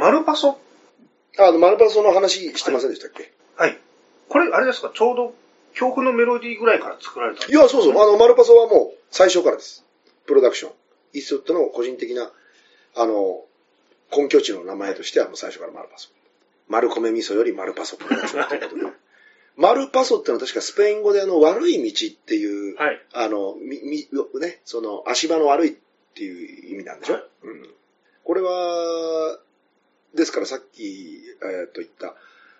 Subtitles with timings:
[0.00, 0.58] マルパソ？
[1.38, 3.78] あの、マルパソの話してませんでしたっけ、はい。
[4.30, 5.34] これ、あれですか、ちょうど、
[5.72, 7.92] 恐怖のメロディーぐらいから作られたい、や、そうそう。
[7.92, 9.84] あの、マルパソはもう最初からです。
[10.26, 10.72] プロダクション。
[11.12, 12.30] イーストウッドの個人的な、
[12.96, 13.44] あの、
[14.16, 16.08] 根拠地の名前としてはもう最初からマルパソ。
[16.68, 18.82] マルコメ味噌よりマルパソプロダクションということで。
[19.56, 23.00] マルパソってのは確かスペイン語であの、悪い道っていう、はい。
[23.12, 24.08] あの、み、み、
[24.40, 25.74] ね、その、足場の悪いっ
[26.14, 27.74] ていう意味なんでしょ、はいうん。
[28.24, 29.38] これは、
[30.14, 32.14] ですからさっき、えーっと言った、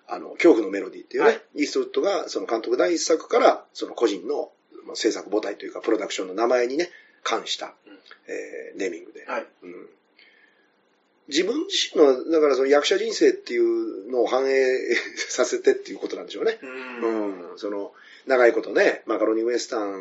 [0.09, 4.51] あの、恐怖のメロディーっていうね、はいイーストウッドがその監督第一作から、その個人の
[4.87, 6.91] まあ制作母体というか、プロダクションの名前にね、
[7.23, 9.25] 関した、うんえーネーミングで。
[9.27, 9.47] はい。
[9.63, 9.89] うん
[11.29, 14.67] 自分自身の、だからその役者人生っていうのを反映
[15.29, 16.59] させてっていうことなんでしょうね。
[16.61, 16.67] う。
[16.67, 17.09] う
[17.53, 17.93] んん、その、
[18.27, 19.95] 長いことね、マカロニウエスタン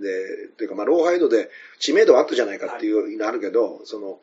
[0.00, 4.18] で、というか、まあ、ローハイドで知名度はあったじゃないかっていうのあるけど、その、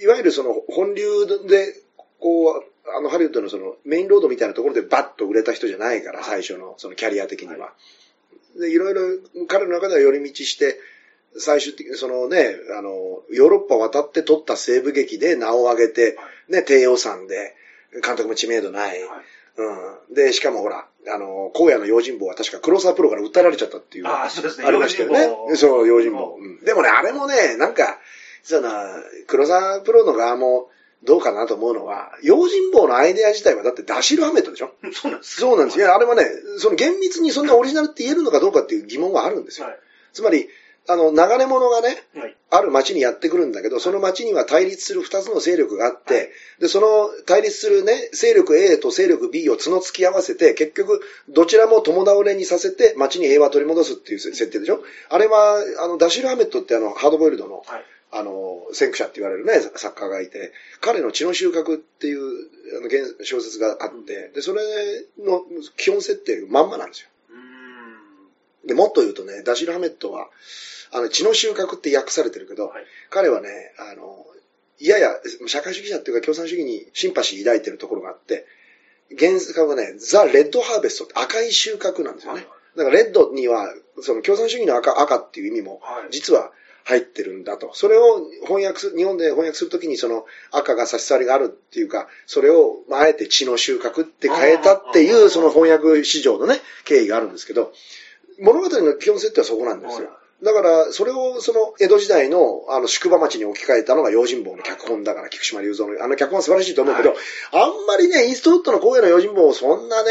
[0.00, 1.04] いわゆるその本流
[1.48, 1.74] で、
[2.18, 2.64] こう、
[2.96, 7.72] あのハリウッドのそのメインロードみたいなところでバッと売れた人じゃないから、最初のそのキャリア的には。
[8.58, 9.00] で、いろいろ
[9.46, 10.78] 彼の中では寄り道して、
[11.36, 12.90] 最終的にそのね、あの、
[13.30, 17.54] ヨーロッパ渡って撮った西部劇で名を上げて、ね、低予算で、
[18.04, 19.02] 監督も知名度ない。
[19.02, 19.24] はい
[19.56, 20.14] うん。
[20.14, 24.06] で、しかもほら、あの、荒野の用心棒は確か黒沢プロから訴えられちゃったっていう。
[24.06, 24.66] ああ、そうですね。
[24.66, 26.36] ありましたよねそう、用心棒。
[26.38, 27.98] うんでもね、あれもね、なんか、
[28.42, 28.70] その、
[29.26, 30.68] 黒沢プロの側も
[31.02, 34.72] どうかなと思うのは、用心棒のアイデア自体はだってダシルハメットでしょ？
[34.92, 35.86] そうなんですそうなんですよ。
[35.86, 36.24] いやあれはね、
[36.58, 39.66] その厳密にそんなオリジナルって言えるのかどうかっていう疑問があるんですよ。
[39.66, 39.78] はい。
[40.12, 40.48] つまり、
[40.88, 42.36] あの、流れ物がね、はい。
[42.50, 54.82] ある町にやってくるんだけど、その町には対立する二つの勢力があって、で、その対立するね、勢力 A と勢力 B を角突き合わせて、結局、どちらも共倒れにさせて、町に平和を取り戻すっていう設定でしょ？
[55.10, 57.84] あれは、あの、ダシル・ハメットってあの、ハードボイルドの、はい。
[58.12, 62.20] あの、先駆者って言われるね、作家がいて、彼の血の収穫っていう
[62.78, 64.62] あの原小説があって、で、それ
[65.18, 65.42] の
[65.76, 67.08] 基本設定まんまなんですよ。
[68.66, 70.28] で、もっと言うとね、ダシル・ハメットは、
[70.92, 73.48] あの、血の収穫って訳されてるけど、はい彼はね、
[73.78, 74.24] あの、
[74.78, 75.10] いやや、
[75.46, 78.46] 社会主義者っていうか共産主義にシンパシー抱いてるところがあって、
[79.18, 82.46] 原作はね、ザ・レッド・ハーベストって赤い収穫なんですよね。
[82.76, 86.08] だからレッドには、その共産主義の赤、赤っていう意味も、はい。
[86.10, 86.52] 実は
[86.84, 87.70] 入ってるんだと。
[87.74, 97.72] それを翻訳する、日本で翻訳するときにその赤が差し障りがあるっていうか、それを、まあ、あえて血の収穫って変えたっていう、その翻訳史上のね、経緯があるんですけど、
[98.40, 100.10] 物語の基本設定はそこなんですよ。
[100.42, 106.02] だから、それをその江戸時代のあの宿場町に置き換えたのが用心棒の脚本だから、菊島隆三の。
[106.02, 107.16] あの脚本は素晴らしいと思うけど、は
[107.52, 110.10] あんまりね、イーストウッドの荒野の用心棒をそんなね、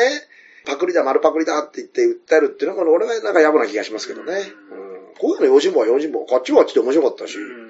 [0.65, 2.01] パクリだ、丸パクリだって言って
[2.33, 4.33] 訴えるっていうのは、俺はなんか野暮な気がしますけどね。
[4.71, 4.78] うん。
[5.21, 6.25] 荒野の用心棒は用心棒。
[6.25, 7.37] こっちはあっちで面白かったし。
[7.37, 7.43] うん。
[7.43, 7.69] うん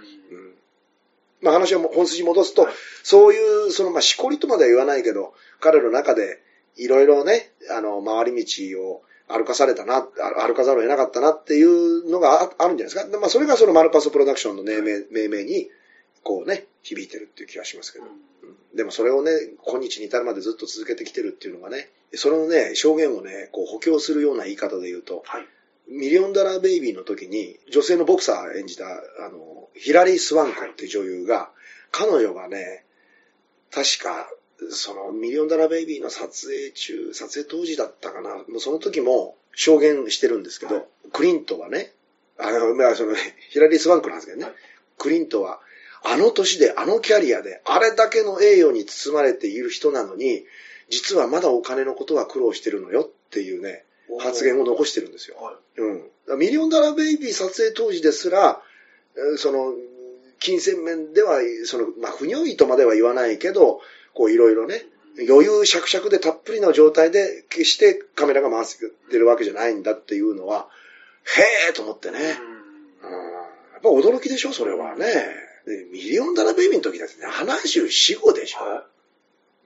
[1.42, 2.74] まあ話は本筋戻すと、はい
[3.04, 6.42] そういう、その、まあ、しこりとまでは言わないけど、彼の中で、
[6.76, 13.08] いろいろね、あの、回り道を歩かされたな、あ歩かざるを得なかったなっていうのがああるんじゃないですか。
[13.08, 15.70] でまあ、それがそのマルパソプロダクションの命名、命名に、
[16.24, 18.06] こうね、響いてるっていう気がしますけど。
[18.06, 18.12] うん
[18.74, 19.32] でもそれをね、
[19.66, 25.48] 今日に至るまでずっと続けてきてるっていうのがね、そのね、証言をね、こう補強するような言い方で言うと、はい。
[25.90, 31.50] ミリオンダラーベイビーの時に、女性のボクサー演じた、あの、ヒラリー・スワンクっていう女優が、
[31.92, 32.86] 彼女がね、
[33.72, 34.30] 確か、
[34.70, 40.86] その、ミリオンダラーベイビーの撮影中、撮影当時だったかな、もうその時も証言してるんですけど、はい。
[41.12, 41.94] クリントはね、
[42.38, 43.16] あの、まあ、その、
[43.50, 44.54] ヒラリー・スワンクなんですけどね、はい。
[44.98, 45.60] クリントは、
[46.04, 50.46] あの年で、あのキャリアで、あれだけの栄誉に包まれている人なのに、
[50.90, 53.86] 実はまだお金のことは苦労してるのよっていうね、
[54.18, 55.38] 発言を残してるんですよ。
[55.38, 55.82] はい。
[55.82, 56.40] うん。
[56.40, 58.62] ミリオンダラーベイビー撮影当時ですら、
[59.16, 59.74] えーその、
[60.40, 63.82] 金銭面では、その、まあ、不如意とまでは言わないけど、
[64.14, 64.86] こういろいろね、
[65.28, 68.66] 余裕しゃくしゃくでたっぷりの状態で、決してカメラが回っ
[69.12, 70.70] てるわけじゃないんだっていうのは、
[71.38, 72.20] へえと思ってね。
[72.20, 72.24] うん。
[72.24, 72.30] や
[73.80, 75.06] っぱ驚きでしょ、それはね。
[75.66, 78.60] でミリオンダラーベイビーの時だってね、74、5でしょ。
[78.64, 78.86] は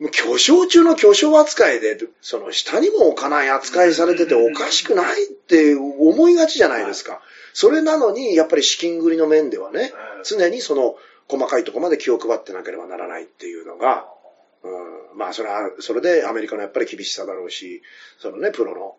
[0.04, 7.22] もう巨匠中の巨匠扱いで、その下にも置かない扱いされてておかしくないって思いがちじゃないですか。
[7.54, 9.94] それなのに、やっぱり資金繰りの面ではね、
[10.26, 10.98] 常にその
[11.30, 14.06] 細かいところまで気を配ってなければならないっていうのが、
[14.64, 17.82] うん、まあそれは、それでアメリカのやっぱり厳しさだろうし、
[18.20, 18.98] そのね、プロの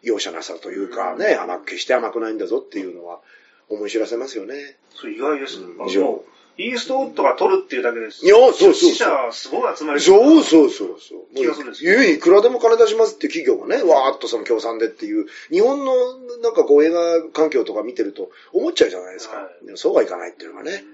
[0.00, 3.20] 容赦なさというかね、甘く、決して甘くないんだぞっていうのは
[3.68, 4.78] 思い知らせますよね。
[4.94, 5.58] そう意外です。
[5.60, 5.82] うん。
[5.82, 6.24] あの
[6.58, 8.24] イーストウッドが取るっていうだけです。
[8.24, 11.34] いやそうそうそう死者すごい集まりそうそうそうそう。
[11.34, 19.36] 気がするんですいいくらでも金出しますって企業がね、わーっとその協賛でっていう、日本のなんかこう映画環境とか見てると思っちゃうじゃないですか。
[19.36, 20.84] はいでもそうはいかないっていうのがね。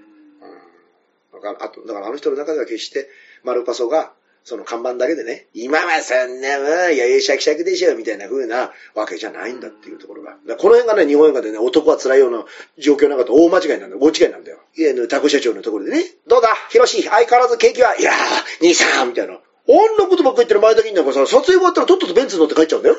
[1.33, 3.09] うん、かあと、だからあの人の中では決して、
[3.43, 4.11] マルパソが、
[4.43, 10.35] その看板だけでね、今はそんなもん、いやいや、シャキシャキでしょ、みたいな風なわけじゃないんだっていうところが。
[10.57, 12.45] この辺がね、日本映画でね、男は辛いような
[12.77, 13.99] 状況なかった大間違いなんだよ。
[14.01, 14.59] 大違いなんだよ。
[14.75, 18.15] いや、タコ社長のところでね、どうだ、ヒロシ、相変わらずケーキは、いやー、
[18.61, 19.33] 兄さん、みたいな。
[19.33, 22.97] あんなことばっか言ってる前だけになんかさ、撮影終わったらとっととベンツ乗って帰っちゃうんだよ。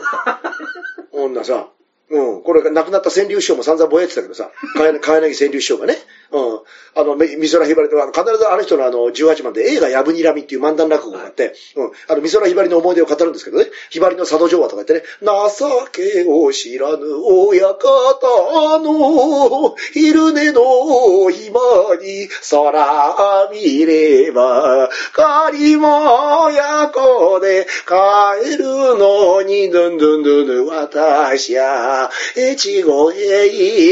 [1.13, 1.69] 女さ。
[2.11, 2.43] うん。
[2.43, 5.97] これ亡くなった川柳師匠も散々ぼやってたけどさ、かやかやなぎ川柳師匠がね、
[6.35, 6.61] うん。
[6.97, 11.93] あの、め美空ひばりとは、必ずあの人のあの、18番で映画やぶにらみっていう漫談落語があって、うん。
[12.09, 21.61] あの、美空ひばりの思い出を語るんですけどね、ひばりの佐渡城話とか言ってね、情けを知らぬ親方の、昼寝の暇
[22.01, 28.65] に空見れば、仮もやこで帰る
[28.99, 33.47] のに、ドゥンドゥンドゥンドゥン、私や、越後へ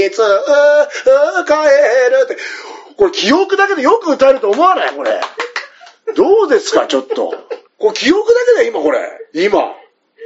[0.06, 0.17] いつ
[1.47, 1.53] 帰
[2.29, 2.43] るって。
[2.96, 4.94] これ記憶だけでよく歌えると思わない？
[4.94, 5.20] これ。
[6.14, 7.34] どうですか、ちょっと。
[7.79, 9.00] これ記憶だけだよ、今これ。
[9.34, 9.75] 今。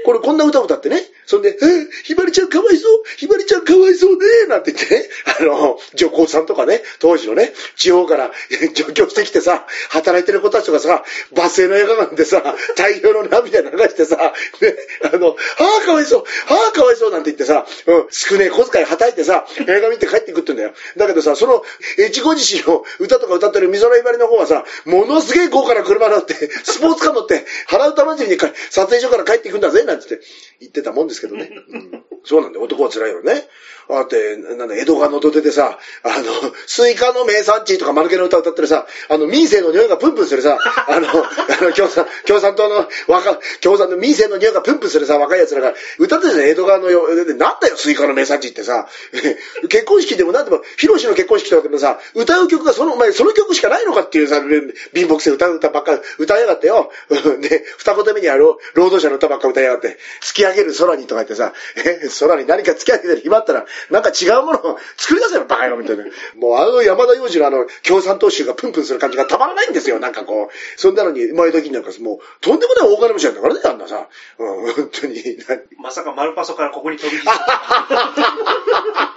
[0.05, 1.01] これこんな歌歌ってね。
[1.27, 5.05] そんで、えー、ひばりちゃんかわいそうひばりちゃんかわいそうねなんて言ってね。
[5.41, 8.31] あの、女工さんとかね、当時のね、地方から
[8.75, 14.17] 上京してきてさ、働いてる子たちとかさ、バス停の映画館でさ、大量の涙流してさ、
[14.61, 20.73] ね、あの、ああ、かわいそうああ、かわいそうなんて言ってさ、うん、少ねえ小遣いはたいてさ、映画見て帰ってくってんだよ。
[20.97, 21.65] だけどさ、その、
[21.99, 28.41] 越後獅子の歌とか歌ってる美空ひばりの方はさ、ものすげえ豪華な車乗って、スポーツカー乗って、原歌祭りに
[28.71, 30.21] 撮影所から帰ってくんだぜ、なんつって
[30.61, 31.51] 言ってたもんですけどね。
[31.69, 33.45] うん、そうなんだよ、男は辛いよね。
[33.89, 36.25] だって、なんだ、江戸川の土手でさ、あの、
[36.67, 40.59] スイカの名産地とか丸けの歌歌ってるさ、あの、民青の匂いがプンプンするさ、
[40.89, 48.89] あの、あの、共産、共産党の若、共産の民青の匂いがプンプンするさ、若い奴らが歌ってるじゃん、江戸川のよ、でなんだよ、スイカの名産地ってさ、
[49.69, 56.91] 結婚式でもなんでも、ヒロシの結婚式とかでもさ、歌う曲がその、お前その曲しかないのかっていうさ、貧乏くせ歌う歌ばっか歌いやがってよ。
[57.41, 58.45] で、二言目にある
[58.75, 66.05] 労働者の歌ばっか歌いやがって、突き上げる空にとか言ってさ、え、空に何か突き上げてる暇あったら、なんか違うものを作り出せよ、バカ野郎みたいな。
[66.37, 70.81] もうあの山田洋次のあの、共産党集がプンプンする感じがたまらないんですよ、なんかこう。
[70.81, 74.09] そんなのに、前時になんかもう、とんでもない大金持ちなんだからね、あんなさ。
[74.39, 75.39] うん、本当に。
[75.79, 77.27] まさかマルパソからここに飛び火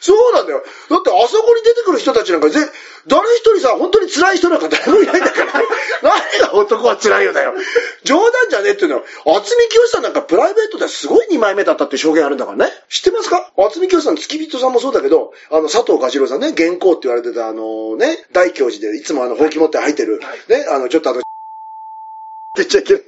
[0.00, 0.62] そうなんだよ。
[0.90, 2.58] だってあそこに出てくる人たちなんかぜ、
[3.06, 5.52] 誰一人さ、本当に辛い人なんか誰もいないんだから。
[6.02, 7.54] 何が男は辛いよだよ。
[8.04, 12.72] 冗談じゃねえっていうのは、渥美清さんなんかプライベートですごい二枚目だったって証言あるんだからね。
[12.88, 13.50] 知ってますか？
[13.56, 21.28] 渥美清さん、付き人さんもそうだけど、あの、佐藤蛾次郎さんね、原稿って言われてたあのね、大教寺でいつもあの、ほうき持って入ってる、ね、あの、ちょっとあの、 って
[22.56, 23.02] 言っちゃいけない。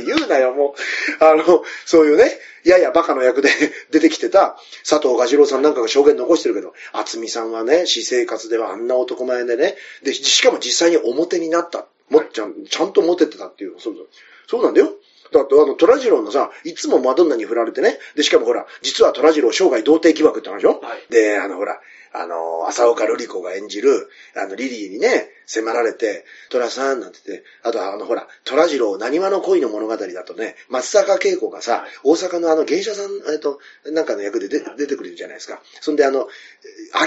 [0.00, 0.74] って言うなよ、も
[1.20, 1.24] う。
[1.24, 2.30] あの、そういうね、
[2.64, 3.50] ややバカの役で
[3.90, 4.56] 出てきてた
[4.88, 11.86] 佐藤蛾次郎さんなんかが証言残してるけど、厚美さんはね、私生活ではあんな男前でね、で、しかも実際に表になった。
[12.08, 13.74] もっちゃん、ちゃんとモテてたっていう。
[13.78, 14.08] そうそう。
[14.48, 14.92] そうなんだよ。
[15.32, 17.98] だってあの、虎次郎のさ、いつもマドンナに振られてね。
[18.14, 21.80] で、しかもほら、実は虎次郎生涯童貞疑惑って話でしょ、はいで、あのほら、
[22.12, 33.58] あの、浅岡瑠璃子が演じる、あの、リリーにね、迫られて、虎さんなんて言って、あとあのほら、虎次郎、何話の恋の物語だとね、松坂慶子がさ、大阪のあの芸者さん、えっと、
[33.92, 35.60] なんかの役で出出てくるじゃないですか。
[35.80, 36.28] そんであの、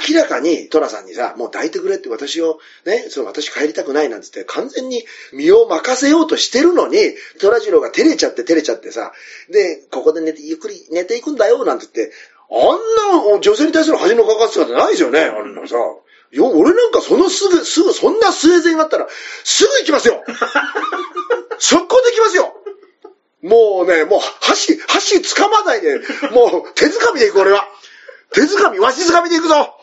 [0.09, 6.97] 明らかに虎さんにさ、もう抱いてくれって私を、ね、その私帰りたくないなんつって完全に身を任せようとしてるのに、
[7.39, 9.13] 虎次郎が照れちゃって照れちゃってさ、
[9.49, 12.13] で、ここで寝て、ゆっくり寝ていくんだよ、なんて言って、
[12.51, 15.75] あんな女性に対する恥のかかす姿ないですよね、あんなさ。
[16.35, 19.07] よ、俺なんかそのすぐ、すぐ、そんなスウェーデンがあったら、
[19.43, 20.23] すぐ行きますよ
[21.59, 22.55] 速攻で行きますよ
[23.41, 25.99] もうね、もう箸、箸掴まないで、
[26.31, 27.67] もう手掴みで行く俺は。
[28.33, 29.77] 手掴み、わし掴みで行くぞ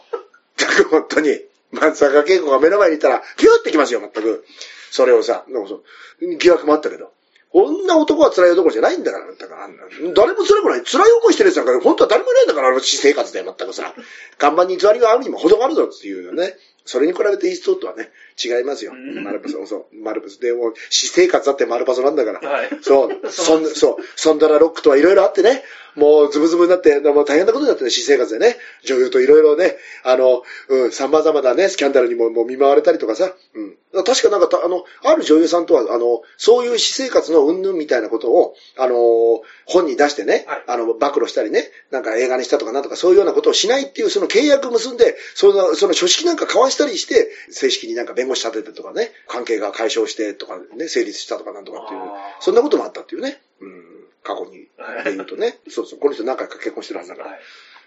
[0.90, 1.40] 本当に。
[1.70, 4.44] 松坂慶子が目の前にいたら、ピューってきますよ、全く。
[4.90, 7.12] それをさ、なんかそう疑惑もあったけど。
[7.52, 9.68] こんな男は辛い男じゃないんだから、だから
[10.14, 10.82] 誰も辛くない。
[10.82, 13.94] 辛い思いしてるやつなんか、本当は誰もいないんだから、あの私生活で全くさ。
[14.38, 16.56] 看板に偽りがあるにも程があるぞっていうね。
[16.84, 18.10] それに比べてイーストウッドはね、
[18.42, 18.92] 違いますよ。
[18.92, 20.40] うんマルパソ、そう、マルパソ。
[20.40, 22.40] でも、私生活だってマルパソなんだから。
[22.40, 25.62] はいそう、そそん、 そう、ソンダラロックとかいろいろあってね、
[25.94, 33.76] もうズブズブになって、もう大変なことになってね、私生活でね、女優といろいろね、あの、うん、様々なね、スキャンダルにももう見舞われたりとかさ、うん。
[33.92, 52.00] 確かなんかた、あの、ある女優さんとは、あの、そういう私生活の云々みたいなことを、あの、本に出してね、はいあの、暴露したりね、なんか映画にしたとかなんとかそういうようなことをしないっていう、その契約結んで、その、その書式なんか交わしたりして、正式になんか弁護士立ててとかね、関係が解消してとかね、成立したとかなんとかっていう
[52.40, 53.40] そんなこともあったっていうね。
[53.60, 53.92] うん。
[54.22, 54.68] 過去に。
[55.04, 55.58] 言うとね。
[55.68, 55.98] そうそう。
[55.98, 57.30] この人何回か結婚してるはずだから。
[57.30, 57.40] はい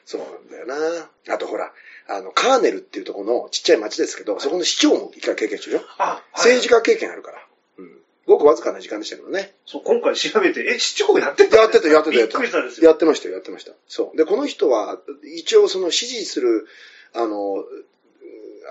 [0.05, 1.33] そうなんだよな。
[1.33, 1.71] あとほら、
[2.07, 7.39] あの、カーネルっていうところのちっちゃい町ですけど、そこの市長も一回経験してるでしょあ、政治家経験あるから。
[7.79, 7.97] うん。
[8.27, 9.55] ごくわずかな時間でしたけどね。
[9.65, 12.39] そう、今回調べて、え、市長やってたやってた、やってた、びっやってた。
[12.39, 12.89] くりしたんですよ。
[12.89, 13.71] やってましたよ、やってました。
[13.87, 14.17] そう。
[14.17, 14.99] で、この人は、
[15.35, 16.67] 一応その支持する、
[17.13, 17.63] あの、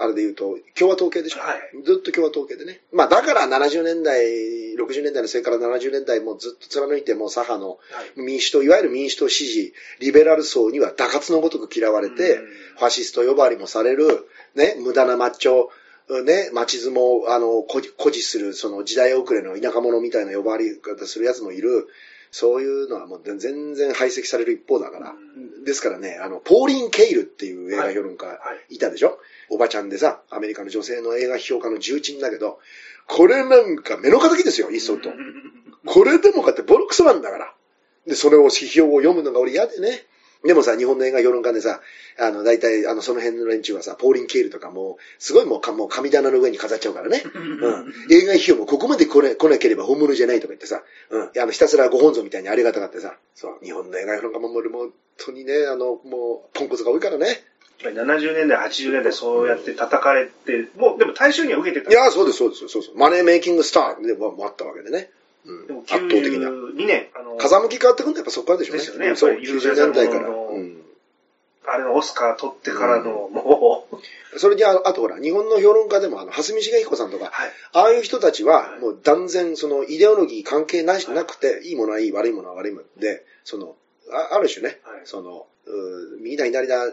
[0.00, 1.40] あれで言うと、共和党系でしょ？
[1.40, 1.82] はい。
[1.84, 2.80] ずっと共和党系でね。
[2.92, 7.76] まあだから70年代、60年代の末から70年代もずっと貫いても左派のは
[8.16, 15.68] い民主党、いわゆる民主党支持、リベラル層には打滑のごとく嫌われて、うんファシスト呼ばわりもされる、ね、無駄なマッチョ、
[16.24, 21.86] ね、町相撲を、あの、誇示する、その時代遅れの田舎者みたいな呼ばわり方するやつもいる。
[22.36, 25.10] そういうのはもう全然排斥される一方だから。
[25.12, 28.38] うですからね、あの、ポーリン・ケイルっていう映画評論家は
[28.68, 32.58] いいたでしょ、おばちゃんでさ、アメリカの女性の映画批評家の重鎮だけど、
[33.06, 35.12] これなんか目の敵ですよ、イーストウッド。
[35.86, 37.54] これでもかってボロクソなんだから。
[38.04, 40.04] で、それを批評を読むのが俺嫌でね。
[40.44, 41.80] でもさ、日本の映画評論家でさ、
[42.18, 47.22] あの、大体、あの、その辺の連中はさ、ポーリン・ケイルとかもう、すごいもうか、もう神棚の上に飾っちゃうからね。
[47.34, 47.92] うん。
[48.10, 51.22] 映画批評もここまで来な来なければ本物じゃないとか言ってさ、うん。
[51.22, 57.26] あの、ひたすらご本尊みたいにありがたがってさ、そう、日本の映画評論家ももう、本当にね、あの、もう、ポンコツが多いからね。
[57.26, 57.36] やっ
[57.82, 61.90] ぱり70年代、80年代そうやって叩かれて、もう、でも大衆には受けてた。
[61.90, 62.98] いや、そうです、そうです、そうそう。
[62.98, 65.10] マネーメイキングスターでもあったわけでね。
[65.46, 65.66] うん。
[65.66, 66.48] でも圧倒的な。
[66.48, 68.80] 92年、あの、風向き変わってくるのはやっぱそこからでしょうね。
[68.80, 70.28] ですよねそう、やっぱり90年代から。
[70.28, 70.80] うん。
[71.66, 77.50] あれのオスカー取ってからの、もう、それにああとほら、日本の評論家でも、あの、蓮見茂彦さんとか、はい。
[77.72, 83.76] ああいう人たちは、もう断然、その、イデオロギー関係なし、なくて、いいものはいい、悪いものは悪いもので、その、
[84.10, 86.84] あある種ね、はいその、う右だ左だ、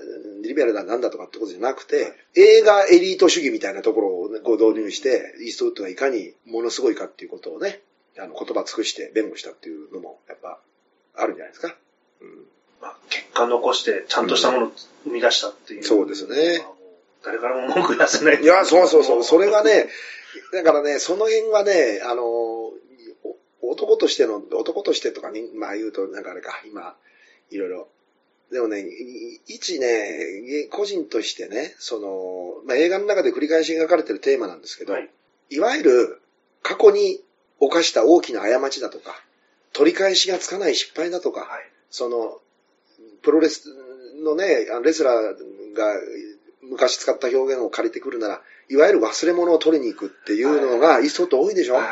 [0.44, 7.82] リベラルだなんだとかってことじゃなくて、映画エリート主義みたいなところを、ね、こう導入して、イーストウッドがいかにものすごいかっていうことをね、
[8.18, 10.60] あの、言葉尽くして弁護したっていうのも、やっぱ、
[11.16, 11.76] あるんじゃないですか。
[12.22, 12.46] うん。
[12.82, 14.72] まあ、結果残して、ちゃんとしたものを
[15.06, 15.84] 生み出したっていう。
[15.84, 16.66] そうですね
[17.24, 18.42] 誰からも文句言わせない。
[18.42, 19.24] いや、そうそうそう。
[19.24, 19.90] それがね、
[20.52, 22.74] だからね、その辺はね、あの、お
[23.62, 26.96] 男としての、男としてとかに、まあ言うと、なんかあれか、今、
[27.52, 27.88] いろいろ。
[28.52, 35.10] でもね、い一ね、個人としてね、その、まあ映画の中で繰り返し描かれてるテーマなんですけど、はい
[35.52, 36.22] い、わゆる
[36.64, 37.22] 過去に
[37.62, 39.16] 犯した大きな過ちだとか、
[39.72, 41.72] 取り返しがつかない失敗だとか、はい。
[41.90, 42.40] その、
[43.22, 43.70] プロレス
[44.24, 45.94] のね、レスラーが
[46.62, 51.86] 昔使った表現を借りてくるなら、いわゆる忘れ物を取りに行くっていうのが、いっそと多いでしょ、はい。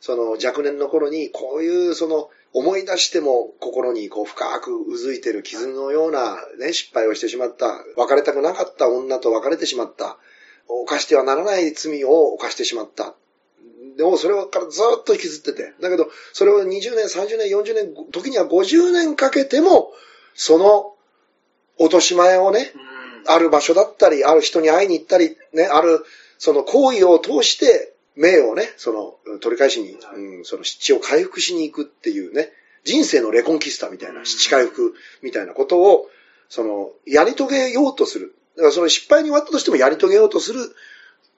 [0.00, 10.16] その若年の頃に、こういうその、思い出しても心にこう深くうずいてる傷のようなね、失敗をしてしまった、別れたくなかった女と別れてしまった、
[10.68, 13.14] 犯してはならない罪を犯してしまった。
[13.96, 15.74] でもそれからずっと引きずってて。
[15.80, 19.92] だけど、それを20年、30年、40年、時には50年かけても、
[20.34, 20.94] その
[21.78, 22.96] 落とし前をね、うん
[23.28, 26.04] ある場所だったり、ある人に会いに行ったり、ね、ある、
[26.38, 32.50] その行為を通して、名をね、その、取り返しに、はいうん、その失地を回復しに行くっていうね、
[32.84, 36.08] 人生のレコンキスタみたいな、うん失地回復みたいなことを、
[36.48, 38.34] その、やり遂げようとする。
[38.56, 40.60] だからその失敗に終わったとしてもやり遂げようとする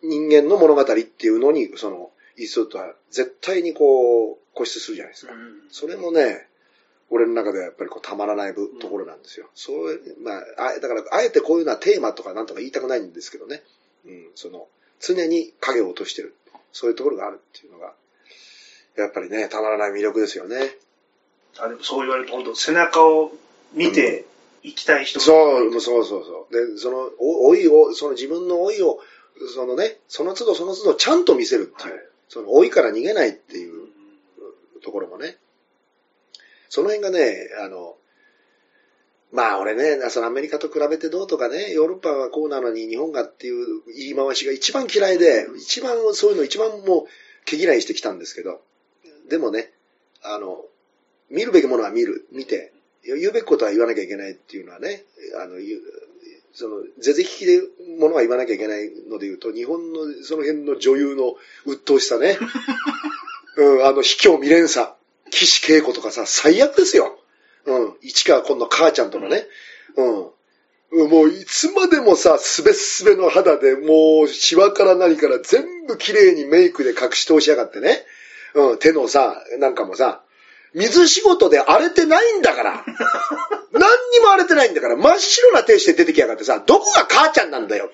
[0.03, 5.33] 人間の物語っていうのに、その、イーストウッドは絶対にこう、固執するじゃないですか。
[5.33, 6.49] うんそれもね、
[7.11, 9.47] 俺の中ではやっぱりこうたまらない部ところなんですよ。
[9.54, 10.45] そう、まあ、
[10.76, 13.62] あだから、あえてこういうのはテーマとかなんとか言いたくないんですけどね。
[14.07, 14.68] うん、その、
[15.00, 16.35] 常に影を落としてる。
[16.73, 17.95] そういうところがあるっていうのが、
[18.97, 20.76] やっぱりね、たまらない魅力ですよね。
[21.59, 23.33] あでもそう言われると本当背中を
[23.73, 24.26] 見て
[24.62, 26.73] 生きたい人そう、もうそうそうそう。
[26.75, 29.00] で、その、お老いを、その自分の老いを、
[29.54, 33.88] そのね、その都度その都度ちゃんと見せるっていう、はいその老いから逃げないっていう
[34.82, 35.37] ところもね、
[36.68, 37.97] その辺がね、あの、
[39.32, 47.06] まあ俺ね、そのアメリカと比べてどうとかね、ヨーロッパはこうなのに日本がっていう言い回しが一番嫌いで、一番そういうの一番もう
[47.44, 48.61] 毛嫌いしてきたんですけど、
[49.28, 49.73] でもね、
[50.23, 50.64] あの、
[51.30, 52.73] 見るべきものは見る、見て、
[53.04, 55.04] 言うべきことは言わなきゃいけないっていうのはね、
[55.40, 55.56] あの、
[56.52, 57.62] その、ぜぜひきで
[57.99, 61.37] ものは言わなきゃいけないので言うと、日本のその辺の女優の
[61.67, 62.38] 鬱陶しさね。
[63.57, 64.95] うん、あの、卑怯未練さ。
[65.31, 67.19] 岸恵子とかさ、最悪ですよ。
[67.67, 67.95] うん。
[68.00, 69.47] 市川今度母ちゃんとかね。
[69.97, 70.26] うん。
[70.90, 78.07] うんもういつまでもさ、すべすべの肌で、もう、シワから何から全部綺麗にメイクで隠し通しやがってね。
[78.55, 80.23] うん、手のさ、なんかもさ、
[80.75, 82.85] 水仕事で荒れてないんだから。
[83.78, 87.90] 何にも荒れてないんだから、真っ白な手して出てきやがってさ、どこが母ちゃんなんだよ。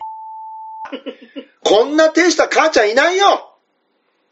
[1.63, 3.57] こんな手した母ちゃんいないよ。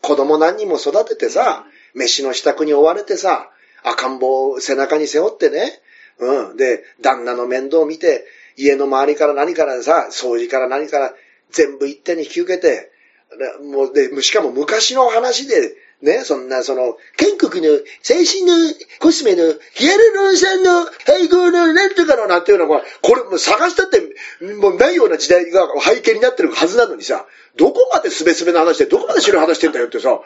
[0.03, 3.51] 子供何人も育ててさ、飯の支度に追われてさ、
[3.83, 5.81] 赤ん坊を背中に背負ってね、
[6.19, 6.57] うん。
[6.57, 11.15] で、旦那の面倒を見て、家の周りから何からさ、掃除から何から
[11.51, 12.91] 全部一手に引き受けて、
[13.39, 18.55] でもう、で、しかも昔の話で、ね、そんな、その、建国の最新の
[18.99, 24.01] コスメのヒアルロン酸の配合のなんとかのなんていうのは、これもう探したって、
[24.61, 30.21] もうないような時代が背景になってるはずなのにさ、どこまでスベスベな話で、どこまで白い話してんだよってさ、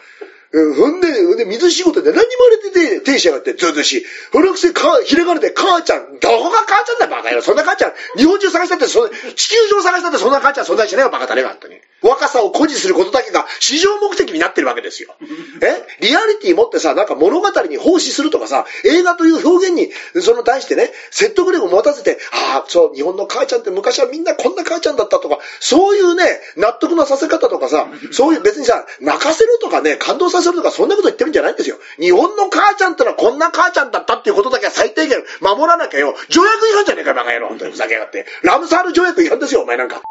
[0.52, 4.06] うんほんで、ほんで、水仕事で何も入れてて、停止やがって、ずっとし。
[4.32, 7.42] ほらくせ、か、ひらがなで、母ちゃん、どこが母ちゃんだ、バカ野郎。
[7.42, 11.80] そんな母ちゃん、日本中探したって、そん地球上探したって、そんな母ちゃん存在しないよ、バカだね、本当に。
[12.02, 15.14] 若さを誇示することだけが、市場目的になってるわけですよ。
[15.62, 16.06] え？
[16.06, 26.24] リアリティ持ってさ、なんか物語に奉仕するとかさ、映画という表現に、その対してね、説得力を持たせて、ああ、そう、日本の母ちゃんって昔はみんなこんな母ちゃんだったとか、そういうね、
[26.56, 31.76] 納得のさせ方とかさ、そういう別にさ、泣かせるとかね、感動させるとか、そんなこと言ってるんじゃないんですよ。
[31.98, 36.14] 日本の母ちゃんってのはこんな母ちゃんだったっていうことだけは最低限守らなきゃよ。
[36.28, 37.48] 条約違反じゃねえか、バカ野郎。
[37.48, 38.26] 本当にふざけやがって。
[38.42, 40.02] ラムサール条約違反ですよ、お前なんか。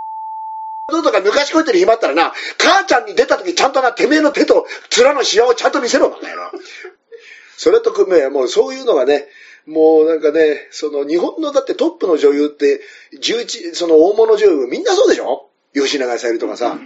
[0.92, 4.68] どうとか抜かしこいてる暇あったらな、母ちゃんに出た時ちゃんとな、てめえの手と
[5.04, 6.52] 面のシワをちゃんと見せろ、バカ野郎。
[7.58, 9.26] それと組めえ、もうそういうのがね、
[9.66, 12.82] もうなんかね、その日本のだってトップの女優って、
[13.20, 15.50] 11、その大物女優みんなそうでしょ？
[15.74, 16.78] 吉永小百合とかさ。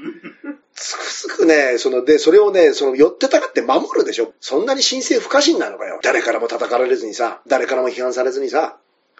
[0.73, 4.31] つくづくね、その、で、それをね、その、寄ってたかって守るでしょ？
[4.39, 5.99] そんなに神聖不可侵なのかよ。
[6.01, 8.77] 誰からも叩かれずにさ、誰からも批判されずにさ、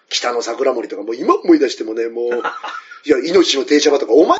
[0.08, 2.28] 北の桜森とかもう今思い出してもね、もう、
[3.06, 4.38] いや、命の停車場とか、お前、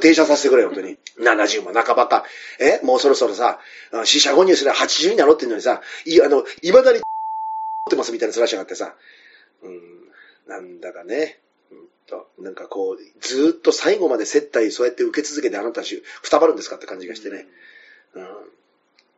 [0.00, 0.98] 停車させてくれよ、本当に。
[1.18, 2.24] 70も半ばか。
[2.58, 2.80] え？
[2.82, 3.60] もうそろそろさ、
[3.92, 7.02] あ死者誤入すれば80になろうってんのにさ、い、あの、未だに、っ
[7.88, 8.94] てますみたいな面しやがってさ、
[9.62, 9.80] うん、
[10.48, 11.40] なんだかね、
[11.70, 17.46] うんと、なんかこう、ずーっと最後まで接待そうやって受け続けてあなたたち、くたばるんですかって感じがしてね。
[18.14, 18.26] うん。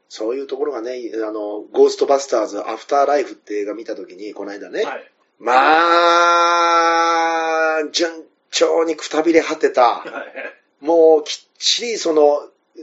[0.08, 5.10] そういうところがね、あの、ゴーストバスターズ、アフターライフって映画見たときに、この間ね、はい。
[5.38, 5.52] ま
[7.78, 10.04] あ、順調にくたびれ果てた、
[10.82, 12.40] もうきっちりその、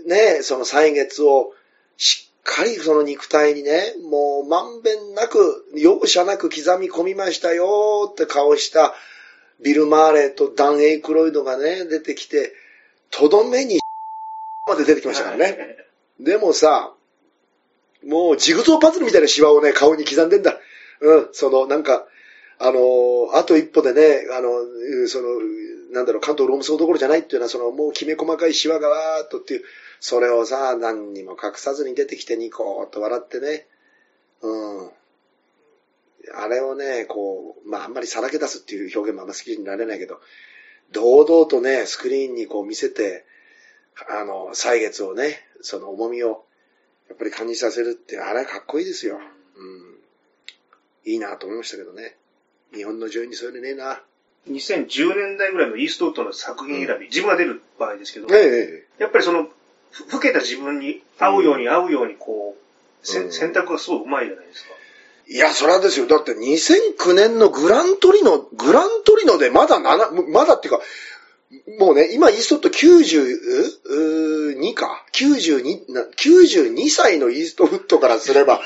[0.08, 1.54] ね、その歳月を
[1.98, 8.94] しっかりその肉体にね、もうまんべんなく、容赦なく刻み込みましたよって顔した
[9.62, 12.54] ビル・マーレーとダン・エイクロイドがね、出てきて、
[13.12, 13.80] とどめに
[14.68, 15.78] まで出てきましたからね。
[16.20, 16.94] でもさ、
[18.06, 20.58] もうジグゾーパズルみたいなシワをね、顔に刻んでんだ。
[21.02, 22.08] うん、その、なんか、
[22.60, 24.50] あのあと一歩でね、あの、
[25.08, 25.28] その、
[25.91, 29.63] なんだろう、関東ローム層どころじゃないっていうのは、その、もうきめ細かいシワがわーっとっていう、
[30.00, 33.65] それをさ、何にも隠さずに出てきてニコーっと笑ってね、
[34.41, 34.91] うん。
[36.36, 40.19] あれをね、こう、まあ、あんまりさらけ出すっていう表現もあんま好きになれないけど、
[40.91, 43.26] 堂々とね、スクリーンにこう見せて、
[44.10, 46.45] あの、歳月をね、その重みを、
[47.08, 49.19] やっぱり感じさせるって、あれはかっこいいですよ。
[49.56, 50.00] うん。
[51.06, 52.18] いいなと思いましたけどね。
[52.73, 54.01] 日本の女優にそういうのねえな。
[54.49, 59.47] 2010年代ぐらいのイーストウッドの作品選び、自分が出る場合ですけど、ええやっぱりその、
[59.91, 64.69] ふ老けた自分に合うように合うようにこう、せうん選択がすごいうまいじゃないですか。
[65.27, 66.08] いや、それはですよ。
[66.08, 70.82] だって2009年のグラントリノ、グラントリノでまだ7、まだっていうか、
[71.79, 78.62] もうね、今イーストウッド92か ?92、な92歳のイーストウッドからすれば、ね、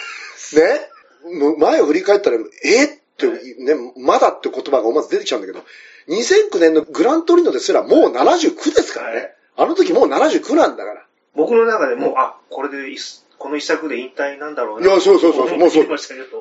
[1.31, 3.27] む前を振り返ったら、えって、
[3.63, 5.63] ね、まだって言葉が思わず出てきちゃうんだけど、
[6.09, 9.29] 2009年のグラントリノですらもう79ですからね。
[9.55, 11.05] あの時もう79なんだから。
[11.35, 12.95] 僕の中でもう、あ、これで
[13.37, 14.87] この一作で引退なんだろうな。
[14.87, 15.87] いやそうそうそうそうもうそうい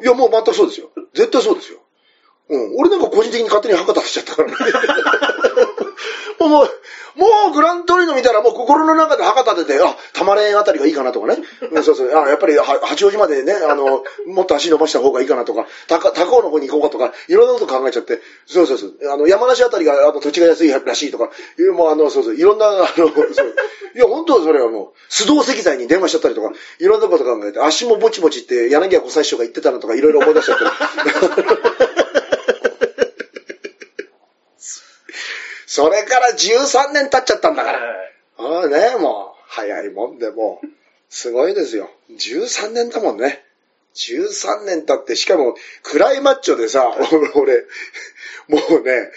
[0.05, 0.91] や、もう全くそうですよ。
[1.15, 1.81] 絶対そうですよ。
[2.49, 2.77] うん。
[2.79, 4.57] 俺なんか個人的に勝手に博多しちゃったからね。
[6.41, 6.71] もう、
[7.17, 11.39] もう、グラントリノ見たらもう心の中で博多でて、あ、たまれんあたりがいいかなとかね。
[11.71, 12.09] うん、そうそう。
[12.17, 18.95] あ、やっぱりは八王子までね、あの、 もっと足伸ばした方がいいかなとか、高高尾の方に行こうかとか、いろんなこと考えちゃって、そうそうそう。
[19.13, 21.31] あの、山梨あたりが、あの、土地が安いらしいとか、
[21.75, 23.09] もうあの、そうそう、いろんな、あの、そう
[23.95, 30.65] いや、本当それはもう、須藤石材に電話しちゃったりとか、いろんなこと考えて、足もぼちぼちって柳家小西師匠が言ってたのとか、いろいろ思い出しちゃって。
[35.75, 37.79] それから13年経っちゃったんだから。
[38.37, 40.67] ああね、もう、早いもんで、もう、
[41.09, 41.89] すごいですよ。
[42.11, 43.43] 13年だもんね。
[43.95, 46.95] 13年経って、しかも、クライマッチョでさ、
[47.37, 47.65] 俺、
[48.49, 49.13] もうね、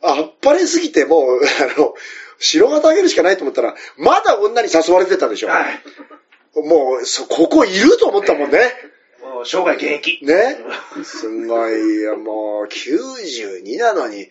[0.00, 1.94] あっぱれすぎて、もう、あの、
[2.38, 5.48] 白旗あげるしかないと思ったら、まだ女に誘われてたでしょ。
[5.48, 5.82] はい。
[6.66, 8.60] もう、そ、ここいると思ったもんね。
[9.20, 10.24] もう生涯現役。
[10.24, 10.56] ね。
[11.04, 14.30] すごいよ、もう、92なのに、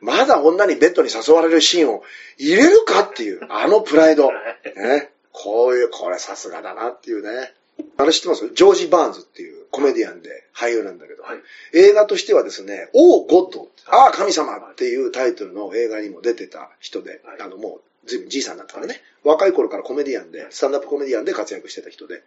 [0.00, 2.02] まだ女にベッドに誘われるシーンを
[2.38, 4.30] 入れるかっていう、あのプライド。
[4.30, 5.10] ね。
[5.32, 7.52] こういう、これさすがだなっていうね。
[7.98, 8.48] あれ知ってます？
[8.54, 11.38] ジョージ・バーンズっていうコメディアンで俳優なんだけど、はい。
[11.74, 22.22] 映画としてはですね、オー・ゴッド、ああ、神様っていうタイトルの映画にも出てた人で、はいあの、もう、ずいぶんじいさんだったからね、若い頃からコメディアンで、スタンダップコメディアンで活躍してた人で、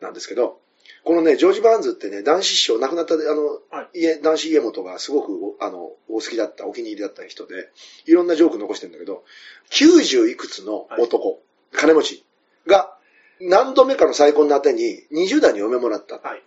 [0.00, 0.58] なんですけど、
[1.04, 7.70] このね、ジョージ・バーンズってね、男子師匠、亡くなった、あの、は家、男子家元がすごく、おあの、お好きだった、お気に入りだった人で、
[8.06, 9.24] いろんなジョーク残してるんだけど、
[9.70, 12.24] 90いくつの男、金持ち
[12.66, 12.94] が、
[13.40, 16.18] 何度目かの再婚のあてに、20代に嫁もらった。
[16.18, 16.42] はい。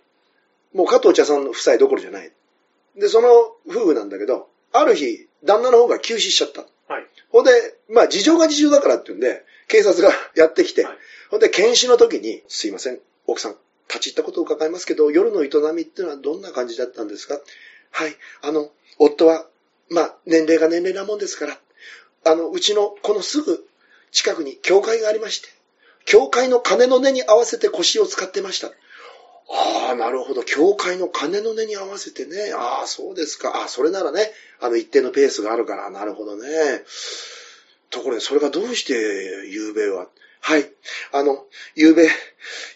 [0.74, 2.32] もう加藤茶さんの夫妻どころじゃない。
[2.96, 3.28] で、その
[3.68, 6.62] 夫婦なんだけど、ある日、旦那の方が急死しちゃった。
[6.92, 7.06] はい。
[7.30, 7.50] ほんで、
[7.88, 10.98] まあ事情が事情だからっていうんで、警察がやってきて、はい
[11.34, 13.56] ほんで、検視の時に、すいません、奥さん、
[13.88, 17.38] 立ち入ったことを伺いますけど、夜の営みっていうのはどんな感じだったんですか？
[17.90, 19.46] はい、あの、夫は、
[19.90, 21.58] まあ、年齢が年齢なもんですから、
[22.24, 23.66] あの、うちのこのすぐ
[24.10, 25.48] 近くに教会がありまして、
[26.06, 28.68] 教会の鐘の音に合わせて腰を使ってました。
[28.68, 30.42] ああ、なるほど。
[30.42, 32.52] 教会の鐘の音に合わせてね。
[32.54, 33.50] ああ、そうですか。
[33.50, 36.48] ああ、それならね、あの一定のペースがあるから、なるほどね。
[37.90, 38.94] ところで、それがどうして、
[39.48, 40.08] 夕べは？
[40.46, 40.70] はい。
[41.12, 42.06] あの、夕べ、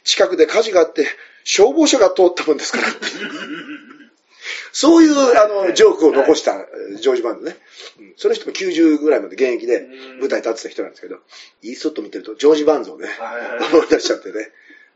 [0.02, 1.06] 近くで火事があって、
[1.44, 2.88] 消防車が通ったもんですから。
[4.72, 6.66] そういう、あの、ジョークを残した、
[6.98, 7.58] ジョージバンドね。
[7.98, 11.18] うんその人も90ぐらいまで現役でうん舞台立ってた人なんですけど、
[11.62, 14.50] イーストット見てると、ジョージ・バンズをね、はい思い出しちゃってね。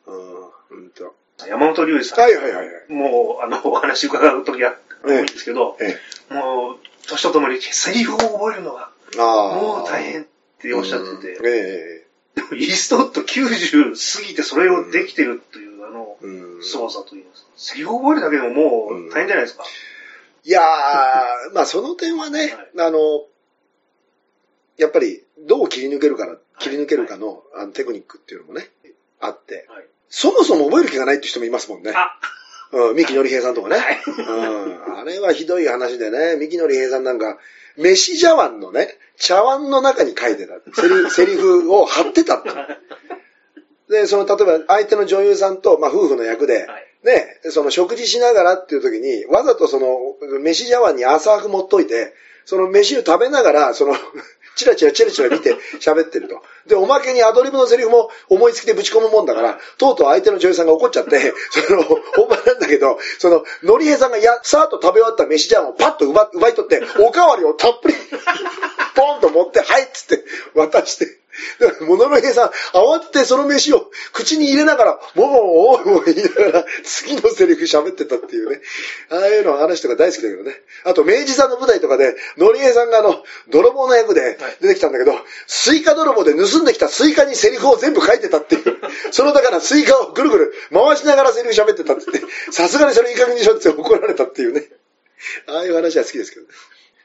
[0.07, 1.15] うん、ほんと。
[1.47, 2.21] 山本龍二さん。
[2.21, 2.93] はいはいはいはい。
[2.93, 5.99] もう、あの、お話伺うときは多いんですけど、え
[6.31, 6.35] え。
[6.35, 8.91] もう、年とともにセリフを覚えるのが。
[9.17, 10.27] もう大変っ
[10.59, 12.02] ておっしゃってて、うんえでも
[12.55, 16.17] イーストウッド90過ぎてそれをできてるという、あの。
[16.63, 17.49] 凄さといいますか。
[17.57, 19.65] セリフを覚えるだけでももう大変じゃないですか。
[20.45, 23.27] いやー、 まあその点はね、あの、
[24.77, 28.71] やっぱりどう切り抜けるかな、切り抜けるかの,、あのテクニックっていうのもね、
[29.21, 31.91] あって、はいそもそも覚える気がないっていう人もいますもんね。
[32.73, 33.77] あ、うん、三木のり平さんとかね。
[33.77, 37.39] はいうん、あれはひどい話でね、三木のり平さんなんか、
[37.77, 40.55] 飯茶碗のね、茶碗の中に書いてた。
[40.81, 42.51] セリ セリフを貼ってたって。
[43.89, 49.99] で、その、例えば相手の女優さんと、まあ夫婦の役で、はいね、その食事しながらっていう時に、わざとその、
[50.41, 53.95] 飯茶碗に浅く持っといて、その飯を食べながら、その、
[54.55, 56.43] チラチラチラチラ見て喋ってると。
[56.67, 67.95] で、おまけにアドリブのセリフも思いつきでぶち込むもんだから、とうとう相手の女優さんが怒っちゃって、その、本番なんだけど、その、のりへさんがや、さーっと食べ終わった飯じゃんをパッと奪奪い取って、おかわりをたっぷり、
[68.95, 71.22] ポンと持って、はいっつって渡して、
[71.59, 78.61] だから、さん、慌ててその飯を口に入れながら、もももも言いながら、次のセリフ喋ってたっていうね。
[79.11, 80.55] ああいうの話とか大好きだけどね。
[80.85, 85.13] あと、明治さんの舞台とかで、のりえさんがあの、泥棒の役で出てきたんだけど、
[85.47, 88.77] スイカ泥棒で盗んできたスイカにセリフを全部書いてたっていう。
[89.11, 94.69] そのだからスイカをぐるぐる回しながらセリフ喋ってたって言って、さすがにそれいい加減にしろって怒られたっていうね。
[95.47, 96.53] ああいう話は好きですけどね。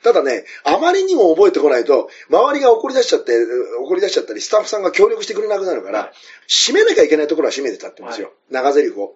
[0.04, 3.34] ただね、あまりにも覚えてこないと、周りが怒り出しちゃって、
[3.82, 6.12] 怒り出しちゃったり、スタッフさんが協力してくれなくなるから、
[6.48, 8.32] 締めなきゃいけないところは締めてたってんですよ。
[8.50, 9.16] 長台詞を。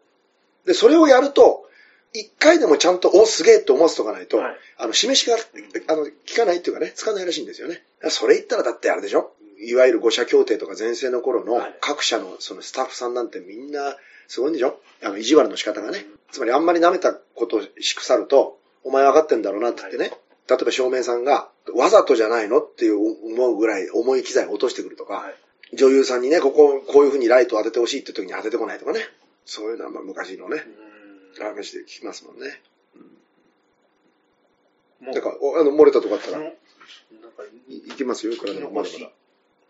[0.65, 1.67] で、それをやると、
[2.13, 5.37] 一回でもちゃんと、お、すげえって思わせとかないと、はいあの、示しが、
[5.87, 7.83] あの、効かないっていうかね、つかないらしいんですよね。
[8.09, 9.31] それ言ったらだってあれでしょ
[9.63, 13.95] いわゆる五社協定とか前世の頃のはい各社のそのスタッフさんなんてみんな
[14.27, 16.05] すごいんでしょあの、意地悪の仕方がね。
[16.31, 20.11] つまりあんまり舐めたことをしくさると、お前分かってんだろうなって言ってね。
[20.55, 22.97] 例えば照明さんが、わざとじゃないのっていう
[23.33, 25.35] 思うぐらい重い機材を落としてくるとか、はい
[25.73, 28.99] 女優さんにね、ここ、こういう風にライトを当ててほしいって時に当ててこないとかね。
[29.45, 30.65] そういうのはまあ昔のね、
[31.37, 32.61] うん話で聞きますもんね。
[34.99, 36.47] もうだから、おあの、漏れたとこあったら、もう
[37.21, 38.89] なんかいいきますよ、これまだまだ。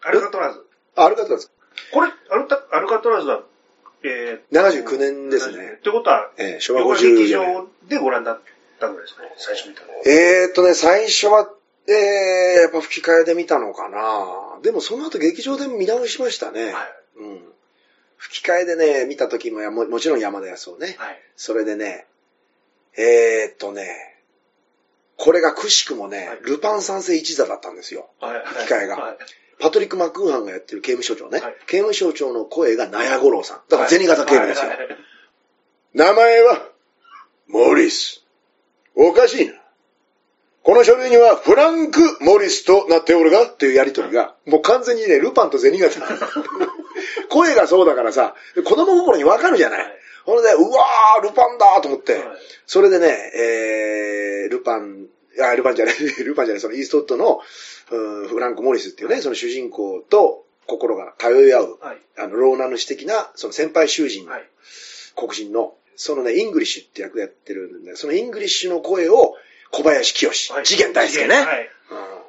[0.02, 0.66] アルカトラズ。
[0.96, 1.52] あ、ある方です。
[1.94, 3.44] これ、アルタアルカトラズは、
[4.04, 5.76] えー、79年ですね。
[5.78, 7.40] ってことは、えー昭和横50劇年。
[7.40, 8.40] 場でご覧になっ
[8.82, 9.88] たぐらいですかね、最初見たの。
[10.06, 11.50] えーっとね、最初は、
[11.88, 16.74] えー、やっぱ吹き替えで見たのかなでもその後劇場で見直しましたね。
[16.74, 16.94] はい。
[17.18, 17.42] うん。
[18.18, 20.96] 吹き替えでね、見た時もやも、もちろん山田康夫ね。
[21.00, 21.20] はい。
[21.38, 22.06] それでね、
[22.98, 23.88] えーっとね、
[25.18, 28.10] これがくしくもね、はいルパン三世一座だったんですよ。
[28.20, 28.44] はい。
[28.46, 29.18] 吹き替えがはい。
[29.60, 31.40] パトリック・マックーハンがやってる刑務所長ね。
[31.40, 33.62] はい刑務所長の声が納屋五郎さん。
[33.70, 34.70] だから銭形警部ですよ。
[34.70, 34.98] はいはいはい
[35.94, 36.70] 名前は、
[37.48, 38.21] モリス。
[38.96, 39.54] おかしいな。
[40.64, 46.00] この書類にはフランク・モリスとなっておるがっていうやりとりが、もう完全にね、ルパンと銭形。
[47.30, 49.80] 声がそうだからさ、子供心にわかるじゃない。
[49.80, 52.24] はいほんで、うわー、ルパンだと思って、はい
[52.68, 55.08] それでね、えー、ルパン、
[55.42, 57.42] あ、ルパンじゃない、 ルパンじゃない、そのイーストウッドの、
[57.92, 61.98] うんフランク・モリスっていうね、その主人公と心が通い合う、はい。
[62.18, 64.48] あの、牢名主的な、その先輩囚人、はい。
[65.16, 69.36] 黒人の、そのね、イングリッシュって役やってるんで、そのイングリッシュの声を
[69.72, 71.36] 小林清志、はい次元大介ね。
[71.36, 71.70] はい。
[71.92, 72.22] うん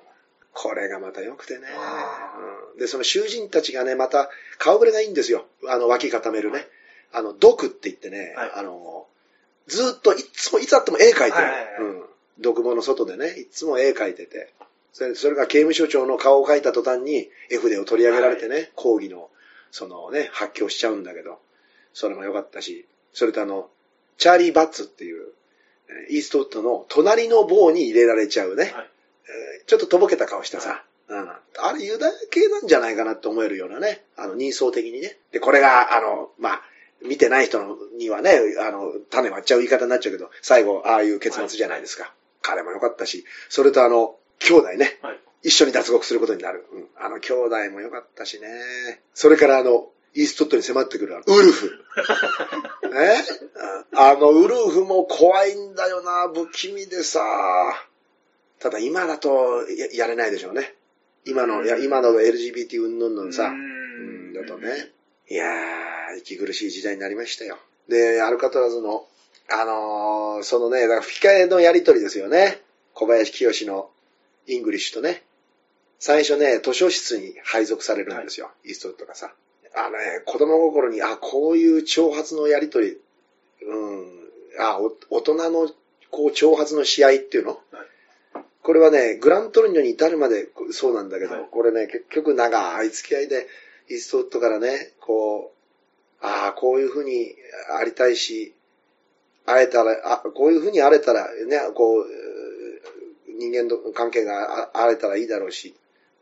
[0.54, 2.34] これがまた良くてねあ。
[2.74, 5.46] うんで、その囚人たちがね、また顔ぶれがいいんですよ。
[5.68, 6.66] あの、脇固めるね。
[7.12, 9.06] あの、毒って言ってね、はいあの、
[9.66, 11.46] ずっといつも、いつあっても絵描いてる。
[11.80, 12.04] うん。
[12.38, 14.52] 独房の外でね、いつも絵描いてて。
[14.92, 19.30] それそれが刑務所長の顔を描いた途端に絵筆を取り上げられてね、講義の、
[19.70, 21.40] そのね、発狂しちゃうんだけど、
[21.94, 23.70] それも良かったし、それとあの、
[24.18, 25.32] チャーリー・バッツっていう、
[25.88, 35.16] えーイーストウッドの隣の棒に入れられちゃうね、はいえーちょっととぼけた顔したさ、うん、あれユダヤ系なんじゃないかなって思えるようなね、あの人相的にね。
[35.30, 36.62] で、これが、あの、まあ、
[37.04, 42.12] 見てない人にはね、あの、種割っちゃう言い方になっちゃうけど、最後、ああいう結末じゃないですか。
[42.40, 45.18] 彼も良かったし、それとあの、兄弟ね、はい。
[45.44, 46.64] 一緒に脱獄することになる。
[46.72, 48.48] うん、あの兄弟も良かったしね。
[49.12, 51.66] それからあの、イーストウッドに迫ってくるウルフ。
[52.92, 53.24] ね
[53.92, 57.20] うんあのウルフも怖いんだよな、不気味でさ。
[58.58, 59.30] ただ今だと
[59.76, 60.74] ややれないでしょうね。
[61.26, 64.90] 今の、いや今の LGBT 云々のさ、うん、だとね。
[65.28, 67.58] いやー、息苦しい時代になりましたよ。
[67.88, 69.06] で、アルカトラズの、
[69.50, 72.60] あのーそのね、だから吹き替えのやりとりですよね。
[72.94, 73.90] 小林清志の
[74.46, 75.22] イングリッシュとね。
[75.98, 78.50] 最初ね、図書室に配属されるんですよ。
[78.64, 79.32] イーストウッドがさ。
[79.74, 82.98] あのね、子供心に、あ、こういう挑発のやりとり、
[83.66, 84.12] うん、
[84.58, 85.70] あ、お大人の、
[86.10, 87.60] こう、挑発のし合いっていうの、
[88.62, 91.44] これはね、グラントリノに至るまでそうなんだけど、はい。
[91.50, 93.48] これね、結局長い付き合いで、
[93.88, 95.52] イーストウッドからね、こ
[96.22, 97.34] う、ああ、こういうふうに
[97.78, 98.54] ありたいし、
[99.44, 102.06] 会えたら、あこういうふうにあれたら、ね、こう、
[103.38, 105.74] 人間の関係がああれたらいいだろうし、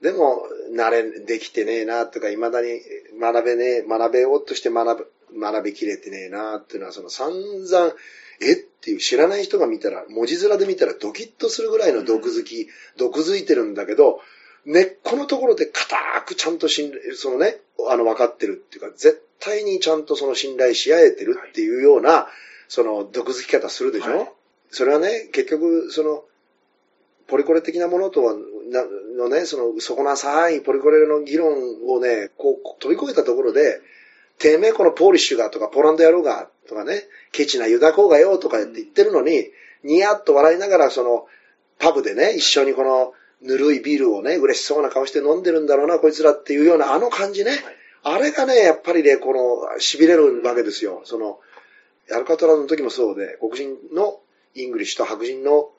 [0.03, 0.43] でも、
[0.75, 2.81] 慣れ、できてねえな、とか、未だに
[3.21, 7.95] 学べねえ、学べようとして学ぶ、学びきれてねえな、っていうのは、その散々、
[8.41, 14.21] えっていう知らない人が見たら、文字面で見たらドキッとするぐらいの毒づき、毒づいてるんだけど、
[14.65, 22.29] 根っこのところで固くちゃんと信頼、そのね、あの分かってるっていうか、絶対にちゃんとその信頼し合えてるっていうような、
[22.69, 24.33] その毒づき方するでしょ、はい。
[24.71, 26.25] それはね、結局、その、
[27.27, 28.85] ポリコレ的なものとは、な
[29.17, 31.55] のね、その、底なさいポリコレの議論
[31.89, 33.81] をね、こう、飛び越えたところで、
[34.39, 39.51] てめえこのポーリッシュがとか、ポーランド野郎がとかね、ケチなユダ公がよとかって言ってるのに、
[39.85, 41.27] ニヤッと笑いながら、その、
[41.79, 47.53] パブでね、一緒にこの、ぬるいビールをね、嬉しそうな顔して飲んでるんだろうな、こいつらっていうような、あの感じね。
[48.03, 51.03] あれがね、やっぱりね、この、痺れるわけですよ。
[51.05, 51.39] その、
[52.13, 54.21] アルカトラズの時もそうで、黒人の
[54.55, 55.71] イングリッシュと白人の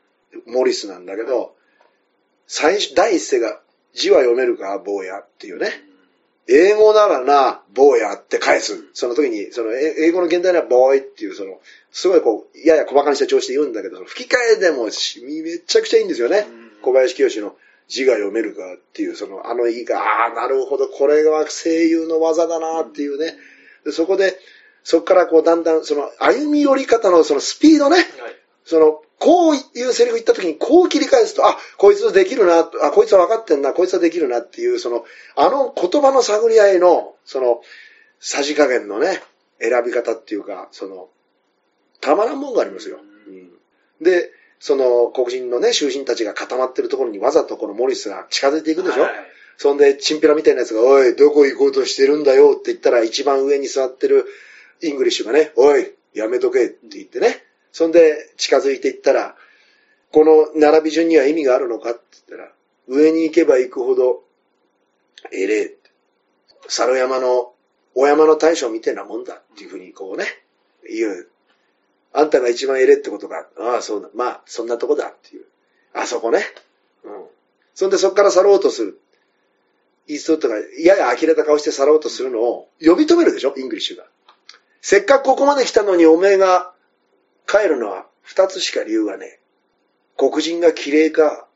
[0.47, 1.55] モリスなんだけど、
[2.53, 3.61] 最初、第一声が、
[3.93, 5.69] 字は読めるか、坊やっていうね。
[6.49, 8.83] 英語ならな、坊やって返す。
[8.91, 11.61] その時に、その、え英語の原題ならボーイっていう、その、
[11.93, 16.45] すごいこう、やや小馬鹿にした調子で言うんだけど、吹き替えでもしめちゃくちゃいいんですよね。
[16.81, 17.55] 小林清の
[17.87, 23.37] 字が読めるかっていう、その、あの言いが、ああ、なるほど、これは声優の技だなっていうね。
[23.85, 24.37] でそこで、
[24.83, 27.95] そこからこう、だんだん、その、歩み寄り方のそのスピードね。
[27.95, 28.05] はい。
[28.65, 35.05] その、こういうセリフ言った時にこう切り返すと、あ、こいつできるな、あ、こいつは分かってんな、こいつはできるなっていう、その、
[35.35, 37.61] あの言葉の探り合いの、その、
[38.19, 39.21] さじ加減のね、
[39.59, 41.09] 選び方っていうか、その、
[41.99, 42.97] たまらんもんがありますよ。
[43.27, 43.51] うん
[44.01, 49.11] で、その黒人のね、囚人たちが固まってるところにわざとこのモリスが近づいていくでしょ、はい
[49.57, 54.25] そんで、チンピラみたいなやつが、おい、どこ行こうとしてるんだよって言ったら、一番上に座ってる
[54.81, 57.43] イングリッシュがね、おい、やめとけって言ってね。
[57.71, 59.35] そんで、近づいていったら、
[60.11, 62.51] この並び順には意味があるのかって言ったら、
[62.87, 64.23] 上に行けば行くほど、
[65.31, 65.77] えれえ。
[66.67, 67.53] 猿山の、
[67.95, 70.25] お山の大将みたいなもんだっていうふうにこうね、
[70.89, 71.27] 言う。
[72.13, 73.47] あんたが一番えれってことか。
[73.57, 74.09] ああ、そうだ。
[74.13, 75.45] まあ、そんなとこだっていう。
[75.93, 76.43] あそこね。
[77.03, 77.25] うん。
[77.73, 78.99] そんでそこから去ろうとする。
[80.07, 84.05] イーストウッドがやや呆れた顔して去ろうとするのを呼び止めるでしょイングリッシュが。
[84.81, 86.70] せっかくここまで来たのにおめえが
[87.51, 89.39] 帰るのは二つしか理由がねえ。
[90.15, 91.47] 黒人が嫌いか、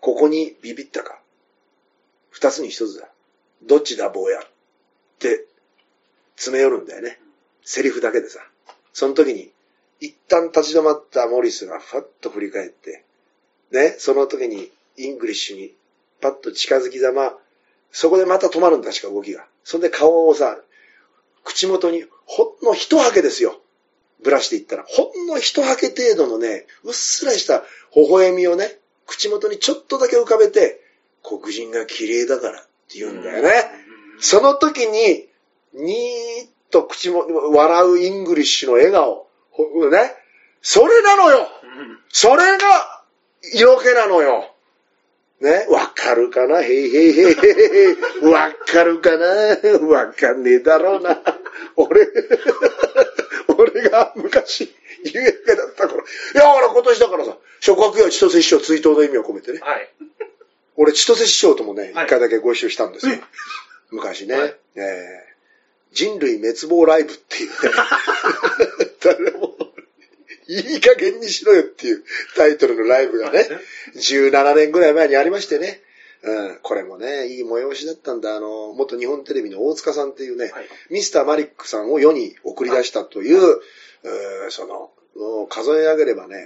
[0.00, 1.18] ここにビビったか。
[2.30, 3.08] 二つに一つだ。
[3.64, 4.42] どっちだ坊やっ
[5.18, 5.46] て
[6.36, 7.18] 詰め寄るんだよね。
[7.64, 8.38] セリフだけでさ。
[8.92, 9.50] その時に、
[9.98, 13.02] 一旦立ち止まったモリスがファッと振り返って、
[13.72, 15.74] ね、その時にイングリッシュに
[16.20, 17.34] パッと近づきざま、
[17.90, 19.44] そこでまた止まるんだ、確か動きが。
[19.64, 20.60] そんで顔をさ、
[21.42, 23.60] 口元にほんの一ハケですよ。
[24.24, 27.62] ブラシで言ったら、ほんの一ハケ程度のね、うっすらした
[27.94, 30.80] 微笑みをね、口元にちょっとだけ浮かべて、
[31.22, 33.50] 黒人が嫌いだからっって言うんだよね。
[34.20, 35.26] その時に、
[35.74, 39.26] にーっと口も、笑うイングリッシュの笑顔。
[39.50, 40.12] ほね。
[40.62, 43.04] それなのようんそれが
[43.52, 44.50] 色気なのよ。
[45.40, 46.62] ね、わかるかな？
[46.62, 47.34] へいへいへいへい
[47.90, 47.96] へい。
[48.32, 49.26] わかるかな？
[49.88, 51.20] わかんねえだろうな。
[51.76, 52.08] 俺、俺
[53.94, 56.02] が昔、有益だった頃。
[56.02, 59.60] いや、ほら今年だからさ、諸国や千歳師匠追悼の意味を込めてね。
[59.62, 59.88] はい。
[60.76, 63.14] 俺千歳師匠ともね、一はい回だけご一緒したんですよ。
[63.14, 63.20] え
[63.90, 64.34] 昔ね。
[64.34, 65.34] はいえー
[65.94, 67.54] 人類滅亡ライブっていうね。
[69.00, 69.54] 誰も、
[70.48, 72.02] いい加減にしろよっていう
[72.34, 73.48] タイトルのライブがね、
[73.94, 75.83] 17年ぐらい前にありましてね。
[76.26, 78.34] うん、これもね、いい催しだったんだ。
[78.34, 86.36] あの、元日本テレビの大塚さんっていうね、はいミスターマリックさんを世に送り出したという、うーその、もう数え上げればね、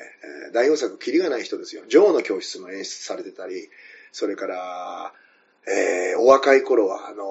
[0.46, 1.82] えー代表作キリがない人ですよ。
[1.88, 3.68] 女王の教室の演出されてたり、
[4.12, 5.12] それから、
[5.66, 7.24] えーお若い頃は、あの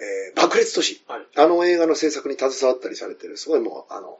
[0.00, 1.02] えー爆裂都市。
[1.08, 1.26] はい。
[1.36, 4.18] あの映画の制作に携わったりされてる、すごいもう、あの、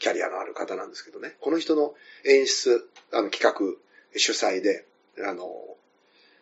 [0.00, 1.34] キャリアのある方なんですけどね。
[1.40, 1.94] この人の
[2.24, 3.76] 演出、あの、企画、
[4.18, 4.84] 主催で、
[5.24, 5.50] あの、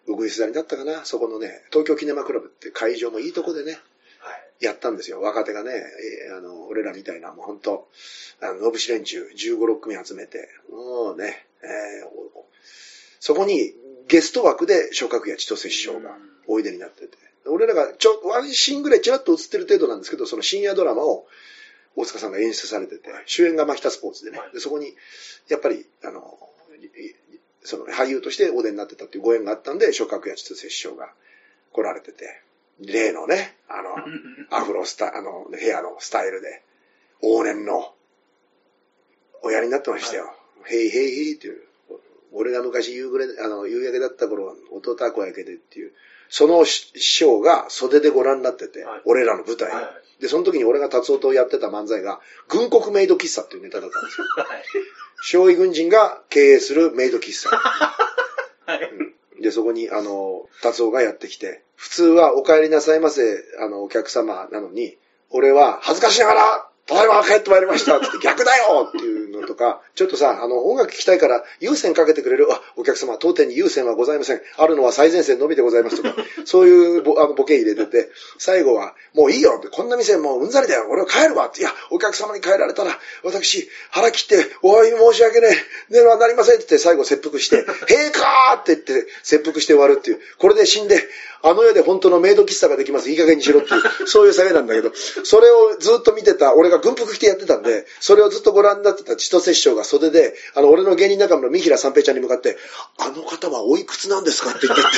[0.07, 3.79] うぐいす座りだったかな、そこのね、東京キネマクラブって会場もいいとこでね、
[4.19, 4.65] はい。
[4.65, 5.21] やったんですよ。
[5.21, 7.89] 若手がね、えーあの、俺らみたいな、もう本当
[8.41, 12.45] あの、のぶし連中15、6組集めて、もうね、えーお
[13.21, 13.73] そこに
[14.07, 21.27] ゲスト枠で諸角や千歳師匠がおいでになってて、俺らがちょ、ワンシーンぐらいちらっと映ってる程度なんですけど、その深夜ドラマを
[21.97, 24.53] 大塚さんが演出されてて、主演がマヒタスポーツでね、はい。
[24.53, 24.95] でそこに、
[25.49, 26.39] やっぱり、あの、
[27.65, 31.11] その俳優としてお出になってたっていうご縁があったんで、諸角や千歳師匠が
[31.73, 32.43] 来られてて、
[32.81, 33.97] 例のね、あの、
[34.51, 36.63] アフロスタ、あの、ヘアのスタイルで、
[37.23, 37.95] 往年の、
[39.43, 40.35] おやりになってましたよ。
[40.65, 41.63] ヘイヘイヘイっていう、
[42.33, 45.93] 俺が昔夕暮れ、あの、夕焼けだった頃、弟は小焼けでっていう、
[46.29, 49.03] その師匠が袖でご覧になってて、はい。
[49.05, 50.23] 俺らの舞台をはい。
[50.23, 54.27] で、その時に俺が達夫とやってた漫才が、軍国メイド喫茶っていうネタだったんですよ。
[55.25, 55.31] はい。
[55.31, 57.51] 少尉軍人が経営するメイド喫茶。
[58.67, 59.43] はい。
[59.43, 64.99] で、そこに、あの、達夫がやってきて、普通はお帰りなさいませ、あの、お客様なのに、
[65.31, 67.97] 俺は恥ずかしながら、ただいま帰ってまいりました。
[67.97, 74.41] って逆だよっていうのとか、ちょっとさ、あの、音楽聴きたいから優先かけてくれる、あ、お客様、当店に優先はございません。
[74.59, 85.49] あるのは最前線のみでございますとか、そういうボあのボケ入れてて、最後は、もういいよって、こんな店もううんざりだよ、俺は帰るわって、いや、お客様に帰られたら、私、腹切って、お詫び申し訳ね
[85.91, 87.57] え、ねはなりませんって言って最後切腹して、
[87.89, 91.01] へえかーって言って切腹して終わるっていう、これで死んで、
[91.43, 102.57] あの世で本当のメイド喫茶ができます、いい加減にしろっていう、そういう下げなんだけど、それをずっと見てた、俺が軍服着てやってたんで、それをずっとご覧になってた千歳師匠が袖で、あの、俺の芸人仲間の三平三平ちゃんに向かって、
[102.99, 104.83] あの方はおいくつなんですかって言って。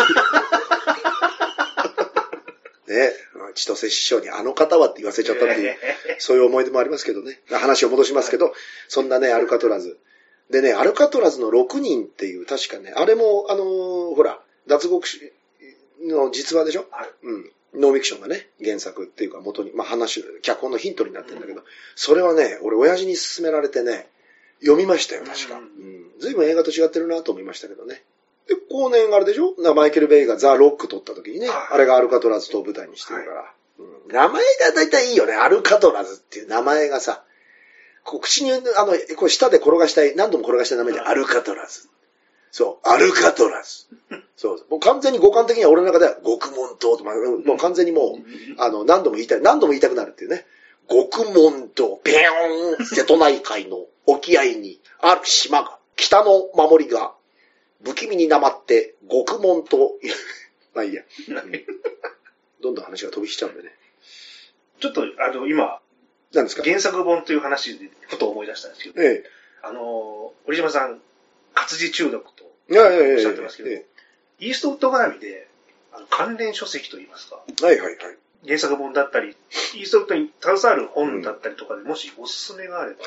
[2.92, 3.12] ね、
[3.54, 5.76] 千歳師匠にあの方はって言わせちゃったっていう、
[6.18, 7.40] そういう思い出もありますけどね。
[7.50, 8.54] 話を戻しますけど、
[8.88, 9.98] そんなね、アルカトラズ。
[10.50, 15.32] でね、アルカトラズの6人っていう、確かね、あれも、あのーほら、脱獄し
[16.02, 16.86] の実話でしょ？
[16.90, 17.10] はい。
[17.24, 17.50] うん。
[17.74, 21.62] ノンフィクションがね、原作っていうか元に、まあ話、脚本のヒントになってるんだけど、
[21.94, 24.08] それはね、俺親父に勧められてね、
[24.60, 25.58] 読みましたよ、確か。
[25.58, 26.10] ううんん。
[26.18, 28.02] 随分映画と違ってるなと思いましたけどね。
[28.48, 29.54] で、後年あれでしょ？
[29.58, 33.52] なマイケル・ベイがザ・ロック撮った時にね、はいあれがアルカトラズと舞台にしてるから。
[33.78, 37.24] うん、名前が大体いいよね、アルカトラズっていう名前がさ、
[38.04, 38.62] こう口に、あの、
[39.16, 41.88] こう舌で転がしたい、何度も転がしたい名前でアルカトラズ。
[42.52, 43.86] そう、アルカトラズ。
[44.36, 50.44] そう、もう完全に五感的には俺の中では極門島と、まあもう完全にもう、あの、何度も言いたい、何度も言いたくなるっていうね。
[50.90, 57.14] 極門島、ペヨーン、瀬戸内海の沖合にある島が、北の守りが、
[57.84, 59.94] 不気味になまって、極門と、
[60.74, 61.02] まあいいや。
[62.60, 63.74] どんどん話が飛びしちゃうんでね。
[64.80, 65.80] ちょっと、あの、今、
[66.32, 66.62] 何ですか？
[66.62, 69.24] 原作本という話で、ふと思い出したんですけど、え
[69.62, 71.00] あの、堀島さん、
[71.54, 72.44] 活字中毒と
[73.14, 73.86] おっしゃってますけど、え
[74.38, 75.48] イーストウッド絡みで、
[75.92, 77.96] あの関連書籍といいますか、えはいはいはい。
[78.44, 79.36] 原作本だったり、
[79.74, 82.98] イーストウッドに携わる本だったりとかで、もしおすすめがあれば、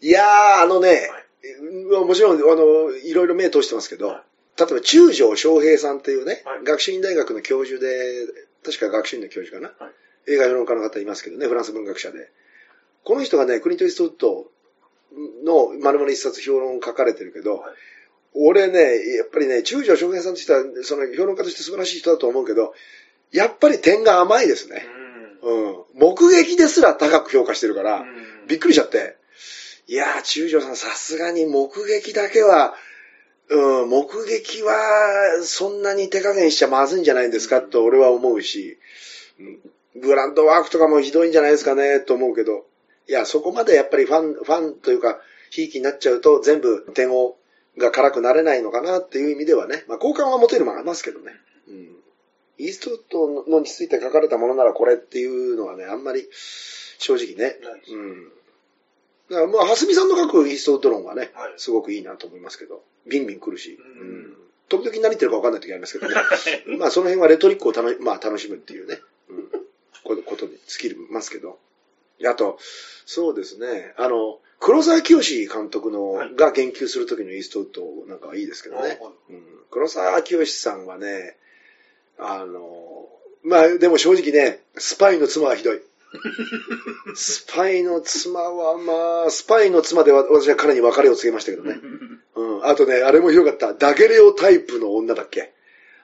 [0.00, 1.26] いやー、あのね、はい。
[1.60, 4.24] うんもちろん、あの、いろいろ目通してますけど、は
[4.58, 4.60] い。
[4.60, 6.64] 例えば中条翔平さんっていうね、はい。
[6.64, 8.26] 学習院大学の教授で、
[8.64, 9.90] 確か学習院の教授かな、は
[10.26, 10.32] い。
[10.32, 12.30] 映画評論家の方いますけどね、フランス文学者で。
[13.04, 14.50] この人がね、クリント・イーストウッド
[15.44, 17.74] の丸々一冊評論を書かれてるけど、はい
[18.38, 22.74] 俺ね、やっぱりね、中条翔平さんって人は、その評論家として素晴らしい人だと思うけど、
[23.32, 24.86] やっぱり点が甘いですね。
[24.90, 25.06] うん
[25.46, 25.76] うん。
[25.94, 29.16] 目撃ですら高く評価してるから、うんびっくりしちゃって。
[29.88, 32.74] いやー、中条さんさすがに目撃だけは、
[33.48, 34.72] うん、目撃は
[35.42, 38.78] そんなに手加減しちゃまずいんじゃないんですかと俺は思うし、
[39.40, 39.58] うん
[40.00, 42.66] グランドワークとかもひどいんじゃないですかねと思うけど、
[43.08, 45.18] いや、そこまでやっぱりファン、ファンというか、
[45.50, 47.36] ひいきになっちゃうと全部点を
[47.78, 51.32] が辛くなれないのかなっていう意味ではね、まあ好感は持てるもありますけどね。
[51.68, 51.96] うん。
[52.58, 56.28] イーストウッドのについて書かれたものならこれっていうのはね、あんまり
[56.98, 57.56] 正直ね。
[57.90, 58.32] うん。
[59.28, 64.36] だからまあ、蓮見さんの書くイーストウッド論はね、はいすごくいいなと思いますけど、ビンビン来るし、ううんん。
[64.68, 66.14] 時々何言ってるか分かんない時ありますけどね。
[66.78, 71.58] まあ、その辺はレトリックを楽し,、まあ、楽しむっていうね、うん、こことに尽きますけど。
[72.24, 72.58] あと、
[73.04, 78.82] そうですね、あの、黒沢清監督の、はいが言及する時のイーストウッドなんかはいいですけどね。
[78.82, 78.98] はい
[79.30, 81.36] うん、黒沢清さんはね、
[82.18, 83.08] あの、
[83.44, 85.80] まあ、でも正直ね、スパイの妻はひどい。
[87.14, 91.78] スパイの妻はまあ、スパイの妻では私は彼に別れを告げましたけどね。
[92.34, 92.66] うん。
[92.66, 93.74] あとね、あれもひどかった。
[93.74, 95.52] ダゲレオタイプの女だっけ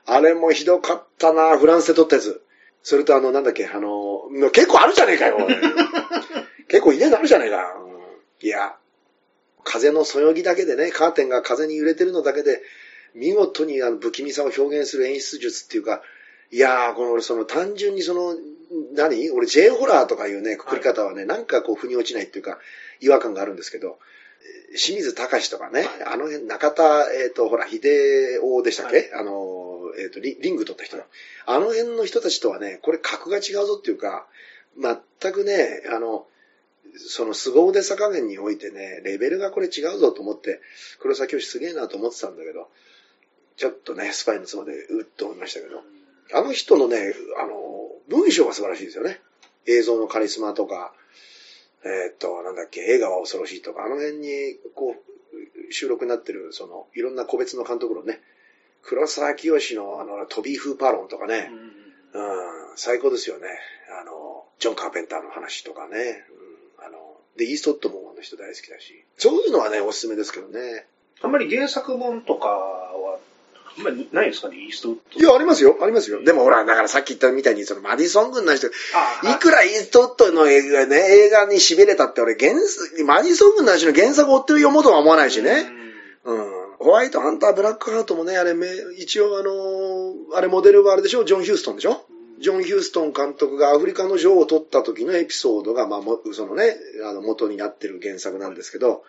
[0.05, 2.43] あれもひどかったな、フランスで撮ったやつ。
[2.83, 5.39] それとあの、なんだっけ、あの、結構あるじゃねえかよ、
[6.69, 7.77] 結構家にあるじゃねえか。
[8.43, 8.77] うんいや、
[9.65, 12.63] 風のそよぎだけでね、カーテンが風に揺れてるのだけで、
[13.15, 16.03] 見事にあの不気味さを表現する演出術っていうか、
[16.51, 18.35] いやー、この俺その単純にその、
[18.95, 19.31] 何？
[19.31, 22.59] 俺 J ホラーとかいうね、くくり方はね、なんかこう腑に落ちないっていうか、
[23.01, 23.99] 違和感があるんですけど、
[24.69, 30.97] えー清水隆とかね、あの辺、中田、えっ、と、ほら、秀夫でしたっけ、あの、えっ、とリ、リング取った人。
[30.97, 31.03] の。
[31.45, 34.27] あの辺の人たちとはね、これ格が違うぞっていうか、
[34.81, 36.27] 全くね、あの、
[36.97, 40.61] その凄腕さ加減においてね、レベルがこれ違うぞと思って、
[40.99, 42.69] 黒崎教師すげえなと思ってたんだけど、
[43.57, 45.83] ちょっとね、スパイの妻でうっと思いましたけど、
[46.35, 47.53] あの人のね、あの、
[48.09, 49.21] 文章が素晴らしいですよね。
[49.67, 50.95] 映像のカリスマとか、
[51.85, 54.97] えーっと、なんだっけ、映画は恐ろしいとか、あの辺に、こ
[55.69, 58.21] う、収録になってる、その、いろんな個別の監督のね、
[58.83, 61.51] 黒沢清の、あの、トビー・フーパーロンとかね、
[62.13, 62.33] うん、
[62.77, 63.49] 最高ですよね。
[64.01, 66.25] あの、ジョン・カーペンターの話とかね。
[67.37, 69.05] で、イーストウッドもあの人大好きだし。
[69.19, 70.87] そういうのはね、おすすめですけどね。
[71.23, 73.19] あんまり原作本とかは、
[73.79, 75.21] あんまりないですかね、イーストウッド。
[75.21, 76.23] いや、ありますよ、ありますよ。
[76.23, 85.71] でもほら、だからさっき言ったみたいに、そのマディソン軍の人、あいくらイーストウッドの映画ね、映画に痺れたって俺、原作、マディソン軍の話の原作を追ってる読もうとは思わないしね。
[86.25, 86.53] うん。
[86.79, 88.67] ホワイトハンター、ブラックハートもね、あれめ、
[88.99, 91.25] 一応あのあれモデルはあれでしょ？
[91.25, 92.05] ジョン・ヒューストンでしょ？
[92.43, 96.01] ジョン・ヒューストン監督がアフリカの女王を取った時のエピソードが、まあ、
[96.35, 96.77] そのね、
[97.09, 99.05] あの、元になってる原作なんですけど、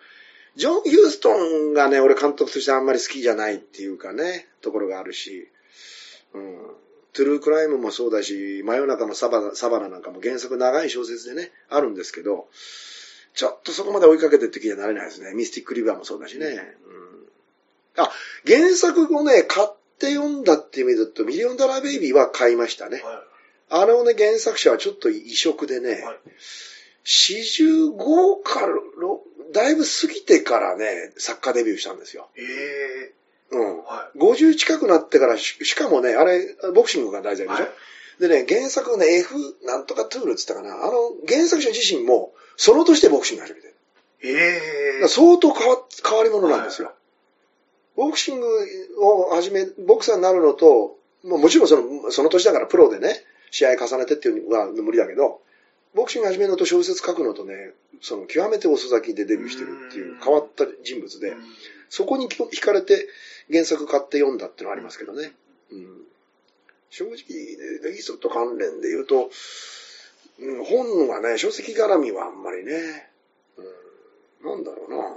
[0.54, 5.48] ジョン・ヒューストンがね、俺監督としてあんまり好きじゃないっていうかね、ところがあるし、
[6.32, 6.58] うん。
[7.12, 12.48] トゥルークライムもそうだし、真夜中のサバナ、サバナなんかも原作長い小説でね、あるんですけど、
[13.34, 15.34] ちょっとそこまで追いかけてって気にはなれないですね。
[15.34, 16.46] ミスティック・リバーもそうだしね。
[17.96, 18.04] うん。
[18.04, 18.10] あ、
[18.46, 19.68] 原作をね、買っ
[19.98, 23.02] て読んだって意味だと、ミリオンダラーベイビーは買いましたね。
[23.02, 23.22] は
[23.70, 26.16] あれをね、原作者はちょっと異色でね、はい
[27.04, 29.22] 45から、ろ
[29.52, 32.28] だいぶ過ぎてからね、作家デビューしたんですよ。
[32.36, 32.40] い。
[32.40, 32.44] え
[33.10, 33.14] え
[33.50, 33.78] うん。
[33.84, 37.50] は50近くなってからし、しかもね、あれ、ボクシングが題材い。
[37.50, 37.72] でしょ、はい
[38.20, 39.34] でね、原作ね、F
[39.64, 40.84] なんとかトゥールって言ったかな。
[40.84, 40.92] あの、
[41.26, 43.74] 原作者自身も、その年でボクシング始めてる。
[44.22, 45.78] ええら相当変わ
[46.08, 46.92] 変わり者なんですよ。
[47.96, 48.46] ボクシング
[49.00, 55.40] を始め、ボクサーになるのと、もちろんその、その年だからプロでね、試合重ねてっていうのは無理だけど、
[55.94, 57.70] ボクシング始めるのと小説書くのとね、
[58.00, 61.34] その極めて遅咲きでデビューしてるっていう変わった人物で、
[61.88, 63.08] そこに惹かれて
[63.50, 65.32] 原作買って読んだっていうのはありますけどね。
[65.70, 66.02] うん、
[66.90, 69.30] 正直、イーストと関連で言うと、
[70.40, 73.08] うん、本はね、書籍絡みはあんまりね、
[74.42, 75.16] うん、なんだろうな。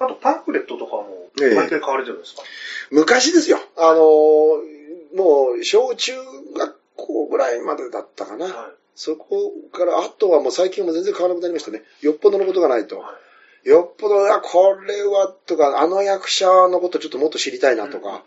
[0.00, 2.42] あとパンフレットとかもええ毎回買われてるんですか、
[2.90, 3.58] 昔ですよ。
[3.76, 4.78] あのー
[5.14, 6.12] もう、小中
[6.56, 8.46] 学校ぐらいまでだったかな。
[8.46, 11.82] はそこから、あとはもう最近はもう全然変わらなくなりましたね。
[12.00, 12.98] よっぽどのことがないとい。。
[12.98, 13.16] は
[13.64, 18.24] よっぽど、あ、これは、とか、あの役者のことちょっともっと知りたいいなとか、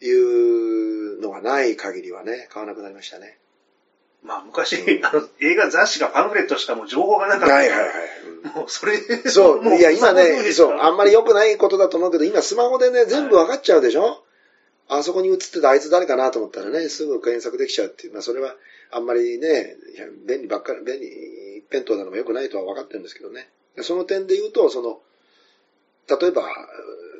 [0.00, 3.38] いうのがない限りはね、買わなくなりましたね。
[4.22, 7.54] まあ昔、あの映画雑誌がパンフレットしかもう情報がなかった。
[7.54, 7.90] はいはいはい。
[8.54, 14.24] もうそれ、そう、もいや、今ね、そう、ああんまり良くないことだと思うけど、今スマホでね、全部分かっちゃうでしょ、
[14.88, 18.12] あそこに映ってたあいつ誰かなと思ったらね、すぐ検索できちゃうっていう。
[18.12, 18.56] まあ、それは、
[18.90, 19.76] あんまりね、
[20.26, 23.48] 便利ばっかり、便利一辺倒なのも良くないとは分かってるんですけどね。
[23.82, 25.00] その点で言うと、その、
[26.08, 26.48] 例えば、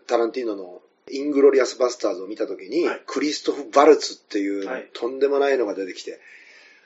[0.07, 0.80] タランティーノの
[1.11, 6.20] イングロリアス・バスターズを見たときに、はいクリストフ・ヴァルツっていう、はいとんでもないのが出てきて、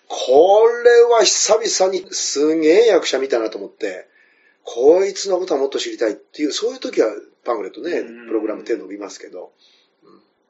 [0.08, 4.08] これは久々にすげえ役者見たなと思って、
[4.64, 7.08] こいつのことはもっと知りたいっていう、そういう時は
[7.44, 9.52] パンフレットねうん、プログラム手伸びますけど。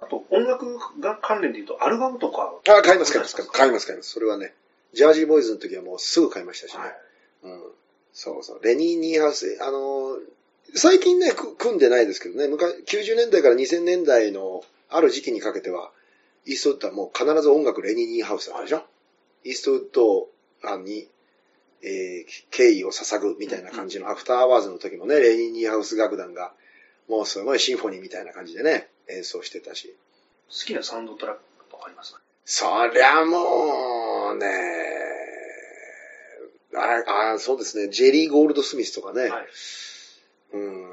[0.00, 2.52] あと、音楽が関連で言うと、アルバムとか。
[2.68, 4.10] あ、買います、買います、買います、買います。
[4.10, 4.52] それはね、
[4.92, 6.80] ジャージーボーイズの時はもうすぐ買いましたしね。
[6.80, 6.96] はい。
[7.44, 7.62] うん。
[8.12, 8.60] そうそう。
[8.62, 10.18] レニー・ニーハウス、あのー
[10.74, 15.90] 最近ね、く組んでないですけどね、昔、90年代から2000年代のある時期にかけては、
[16.46, 18.84] イーストウッドはもう必ず音楽レニー・ニーハウスだったでしょ、
[19.44, 20.28] イーストウッド
[20.78, 21.08] に、
[21.82, 26.52] えー敬意を捧ぐみたいな感じのアフターアワーズの時もね、レニー・ニーハウス楽団が、
[27.08, 29.94] もうすごいシンフォニーみたいな感じでね、演奏してたし。
[30.48, 32.20] 好きなサウンドトラックとかありますか？
[32.44, 34.46] そりゃもうね、
[36.74, 39.46] ああそうですね、ジェリー・ゴールド・スミスとかね、はい。
[40.52, 40.84] うーん、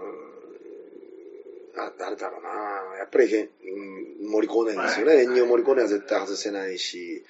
[1.77, 2.49] あ誰だろうな、
[2.97, 3.49] やっぱり、う
[4.27, 5.23] ん、モリコーネですよね、はい。
[5.23, 7.23] エンニオ・モリコーネは絶対外せないし、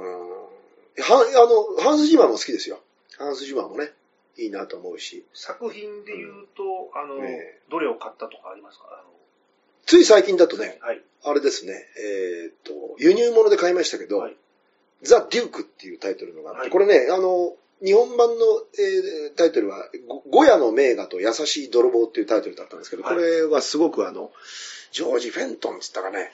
[0.00, 2.80] うん、はあの、ハンス・ジマーも好きですよ。
[3.18, 3.92] ハンス・ジマーもね、
[4.36, 8.84] いいなと思うし、作品で言うと、あの、えどれを買ったとかありますか？
[8.90, 9.04] あ
[9.86, 11.02] つい最近だとのね、はい。
[11.24, 14.36] あれですね、えーっと、輸入物で買いましたけど、はい。
[15.02, 16.70] ザ・デュークっていうタイトルのがあって、はい。
[16.70, 18.44] これね、あの、日本版の、
[18.78, 23.14] えータイトルは、ごゴヤの名画と優しい泥棒っていうタイトルだったんですけど、はい。
[23.14, 24.30] これはすごくあの、
[24.92, 26.32] ジョージ・フェントンって言ったかね、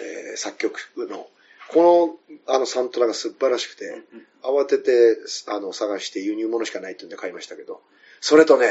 [0.00, 0.78] えー作曲
[1.08, 1.28] の、
[1.72, 4.02] この、あの、サントラが素晴らしくて、
[4.42, 5.16] 慌てて、
[5.48, 7.80] あの、探して輸入物しかないっていうんで買いましたけど、
[8.20, 8.70] それとね、え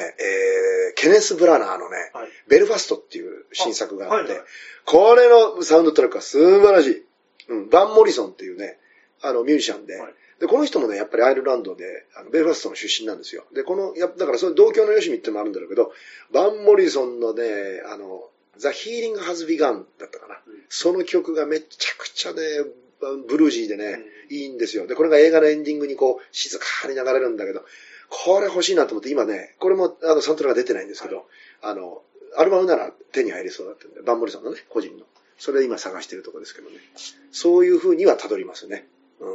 [0.92, 2.30] ーケネス・ブラナーのね、はい。
[2.48, 4.48] ベルファストっていう新作があって、はいはい
[4.86, 7.06] これのサウンドトラックは素晴らしい。
[7.50, 8.78] うん、バン・モリソンっていうね、
[9.24, 13.46] あの、ミュージシャンで、はいで、この人もね、やっぱりアイルランドで、あのベルファストの出身なんですよ。
[13.54, 15.94] で、この、やだからその同郷のよしみってのもあるんだろうけど、
[16.34, 17.44] バン・モリソンのね、
[17.90, 20.42] あの、ザ・ヒーリング・ハズ・ビガンだったかな。
[20.46, 22.42] うんその曲がめちゃくちゃね、
[23.28, 24.88] ブルージーでね、ういいんですよ。
[24.88, 27.64] で、これが映画のエンディングにこう、静かに流れるんだけど、
[28.10, 31.24] これ欲しいなと思って、今ね、これもあのサントラが出てないんですけど、は
[31.62, 32.02] あの、
[32.38, 35.06] アルバムなら手に入りそうだったんで、バンモリさんのね、個人の。
[35.38, 36.78] それで今探してるところですけどね。
[37.32, 38.88] そういう風には辿りますね。
[39.20, 39.30] うん。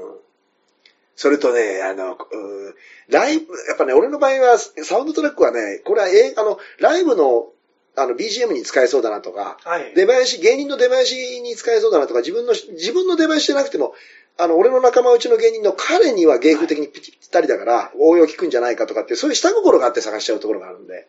[1.17, 2.75] それとね、あの、うん
[3.09, 7.53] ライブ、やっぱね、俺の場合は、サウンドトラックはね、これは、えあの、ライブの、
[7.97, 9.95] あの、BGM に使えそうだなとか、はい。
[9.95, 13.95] 出囃子、芸人の出囃子に使えそうだなとか、自分の、自分の出囃子じゃなくても、
[14.39, 21.09] あの、俺の仲間内の芸人の彼には芸風的にぴったりだから、応用聞くんじゃないかとかって、そういう下心があって探しちゃうところがあるんで、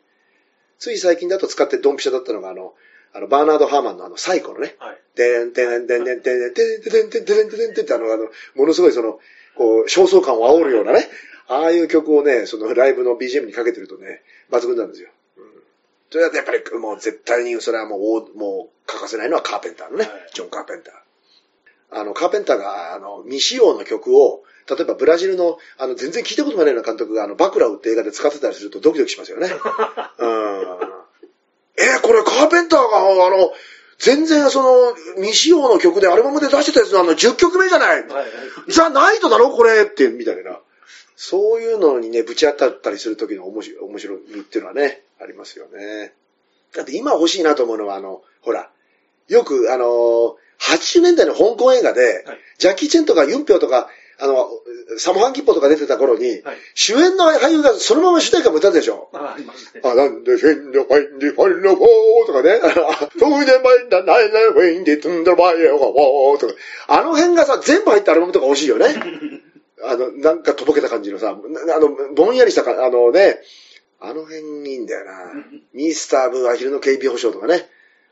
[0.79, 2.73] つい最近だと使ってドンピシャだったのが、あの、
[3.13, 4.97] あの、バーナード・ハーマンのあの、サイコのね、はい。
[5.15, 9.19] でんてんてんてんてんてんてんてんてんてんてんてんてんってあの、あの、ものすごいその、
[9.55, 11.07] こう、焦燥感を煽るようなね、
[11.47, 15.09] ああいう曲をね、そのライブの BGM にかけてるとね、抜群なんですよ。
[16.11, 16.17] うん。
[16.17, 20.93] それだとやっぱりもう絶対にそれはもう大、もう欠かせないのはカーペンターのね、はいジョン・カーペンター。
[21.99, 29.49] あの、カーペンターが、あの、未使用の曲を、例えばブラジルの、あの、全然聞いたこともないような監督が、あの、バクラウって映画で使ってたりするとドキドキしますよね。
[30.19, 30.61] うん。
[31.77, 33.53] えーこれカーペンターが、あの、
[33.97, 38.25] 全然その、未使用の曲でアルバムで出してたやつのあの、10曲目じゃないはい。
[38.71, 40.59] じゃないとだろこれって、みたいな。
[41.15, 46.13] そういうのにね、ぶち当たったりする時の面白い、面白みっていうのはね、ありますよね。
[46.73, 48.69] だって今欲しいなと思うのは、あの、ほら、
[49.27, 54.47] よく、あの、80年代の香港映画で、はいジャッキー・チェンとかユンピョウとか、あの、
[54.99, 56.57] サモハン・キッポとか出てた頃に、はい。
[56.75, 59.09] 主演の俳優がそのまま主題歌も歌うでしょ。
[59.13, 59.81] あ、ありますね。
[59.83, 62.59] あ、なんで、フェンド、ファインディ、ファインド、フォーとかね。
[62.59, 66.53] フーデバインダ、ナイナイ、フェインディ、トゥンドバイエ、フォーとか。
[66.87, 68.85] あの辺がさ、全部入ったアルバムとか欲しいよね。
[69.83, 73.39] あの、なんかとぼけた感じのさ、なあの、ぼんやりしたか、あのね、
[74.01, 75.11] あの辺いいんだよな。
[75.73, 77.69] ミスター・ブーアヒルの警備保障とかね。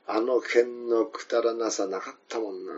[0.08, 2.74] あの辺のくだらなさなかったもんな。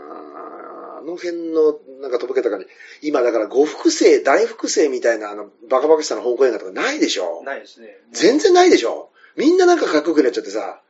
[0.99, 2.68] あの辺のなんかとぼけた感じ。
[3.01, 7.43] 今だから呉服生、大福生みたいなあのバカバカしたの香港映画とかないでしょ。
[7.43, 7.97] ないですね。
[8.12, 9.12] 全然ないでしょ。
[9.36, 10.82] みんななんかかっこよくなっちゃってさ。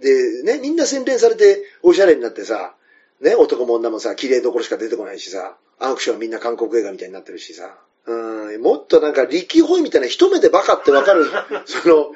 [0.00, 2.74] で、ね、みんな洗練されておしゃれになってさ、
[3.20, 7.78] ね、男も女もさ、綺麗どころしか出てこないしさ、アクションはみんな韓国映画みたいになってるしさ、
[8.08, 11.26] うん、もっとなんか力ホイみたいな一目でバカってわかる、
[11.66, 12.12] その、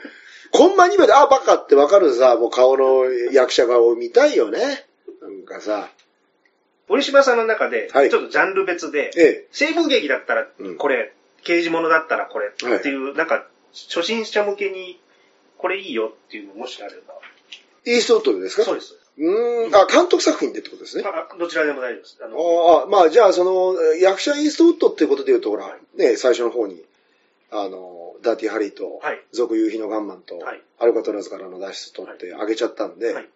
[0.51, 4.87] コンマ2秒で、あ、バカってわかるさ、もう顔の役者顔を見たいよね。
[5.21, 5.91] なんかさ、
[6.89, 8.11] 堀島さんの中で、はい。
[8.11, 10.77] ちょっとジャンル別で、ええ、西部劇だったらうん。
[10.77, 11.13] これ、
[11.45, 15.01] 刑事物だったらこれはいっていう、なんか、初心者向けに、
[15.59, 17.15] これいいよっていうのもしあれば。
[17.85, 18.65] イーストウッドですか？
[18.65, 18.99] そうです。
[19.19, 21.05] うーん、あ、監督作品でってことですね。
[21.07, 22.19] あどちらでも大丈夫です。
[22.23, 22.39] あの、
[22.81, 26.85] ああ、まあじゃあその、役者イーストウッドっていうことで言うと、ほら、ね、最初の方に、
[27.51, 29.21] あの、ダーティーハリーと、はい。
[29.33, 33.29] 続夕日のガンマンと、はいアルカトラズからの脱出取ってあげちゃったんで、はい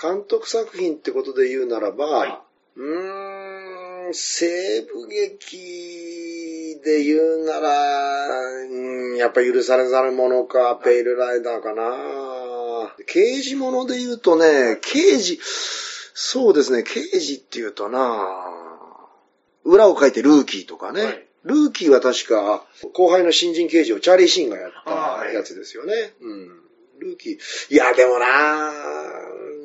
[0.00, 2.38] 監督作品ってことで言うならば、はい
[2.76, 11.82] うーん、西部劇で言うなら、うんやっぱ許されざるものか、ペイルライダーかな。
[13.06, 18.00] 刑事物で言うとね、刑事、そうですね、刑事って言うとな
[19.64, 21.04] 裏を書いてルーキーとかね。
[21.04, 26.14] はいルーキーは確か、後輩の新人刑事をチャーリー・シーンがやったやつですよね。
[26.22, 26.48] うん。
[27.00, 27.38] ルーキー。
[27.68, 28.72] いや、でもな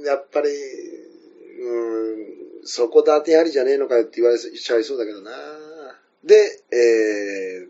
[0.06, 5.32] やっぱり、うん、そこだてありじゃねえのかよって言われちゃいそうだけどな
[6.24, 7.68] で、え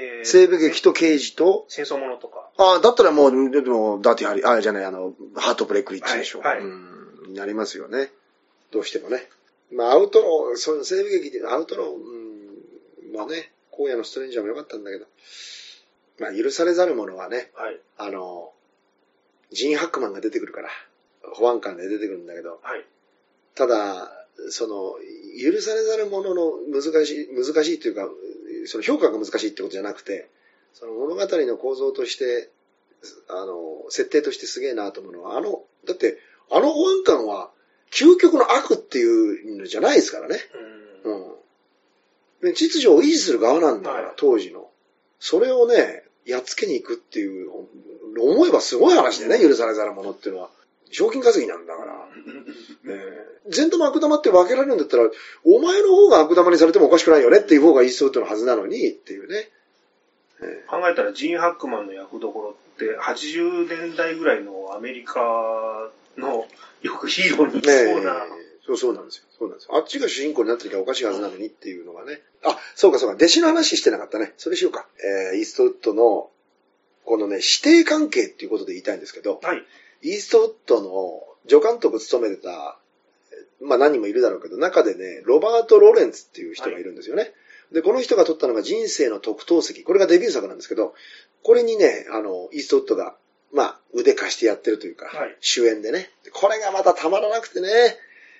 [0.00, 2.48] えー、西部劇と刑事と、戦争ものとか。
[2.56, 6.40] ああ、だったらもう、でも、ダーティハリー、あ、じゃない、あの、ハートブレイクリッチでしょ？
[6.40, 8.10] はいはいうん、になりますよね。
[8.70, 9.28] どうしてもね。
[9.72, 15.06] まあ、アウトロー、その西部劇で、アウトロー、うん、まあね、荒野のストレンジャーも良かったんだけど、
[16.18, 17.80] まあ、許されざる者はね、はい。
[17.98, 18.52] あの、
[19.52, 20.68] ジーン・ハックマンが出てくるから、
[21.34, 22.84] 保安官で出てくるんだけど、はい。
[23.54, 24.12] ただ、
[24.50, 24.96] その、
[25.42, 28.08] 許されざる者の難しい、難しいというか、
[28.66, 30.28] その評価が難しいってことじゃなくて、
[30.72, 32.50] その物語の構造として、
[33.28, 36.18] あの、設定としてすげえなと思うのは、あの、だって、
[36.50, 37.50] あの保安官は、
[37.90, 40.36] 究極の悪っていうのじゃないですからね。
[41.04, 41.14] うん。
[41.14, 41.34] うん。
[42.42, 44.68] で秩序を維持する側なんだから、はい当時の。
[45.18, 47.50] それをね、やっつけに行くっていう、
[48.18, 50.50] 思えばすごい話だよね、許されざる者っていうのは。
[50.90, 52.08] 賞金稼ぎなんだから。
[52.86, 55.04] えー善玉悪玉って分けられるんだったら、
[55.44, 59.48] お前の方が悪玉にされてもおかしくないよねっていう方がイーストウッドのはずなのにっていうね。
[60.42, 65.20] え考えたらジーン・ハックマンの役どころって80年代ぐらいのアメリカ
[66.16, 66.46] の
[66.82, 68.26] よくヒーローにそうな。
[68.66, 69.24] そうそうなんですよ。
[69.38, 69.76] そうなんですよ。
[69.76, 72.20] あっちが主人公になってるからおかしいはずなのにっていうのがね。
[72.44, 73.16] あ、そうかそうか。
[73.16, 74.34] 弟子の話してなかったね。
[74.36, 74.86] それしようか。
[75.32, 76.30] えー、イーストウッドの、
[77.04, 79.64] このね、師弟関係っていうことで言いたいんですけど、はい。
[80.02, 82.78] イーストウッドの助監督務めてた、
[83.62, 87.32] まあ何人もいるだろうけど、中でね、ロバート・ロレンツっていう人がいるんですよね。
[87.72, 89.84] で、この人が撮ったのが人生の特等席。
[89.84, 90.94] これがデビュー作なんですけど、
[91.42, 93.14] これにね、あの、イーストウッドが、
[93.52, 96.10] まあ、腕貸してやってるというか、はい主演でね。
[96.24, 97.68] でこれがまたたまらなくてね、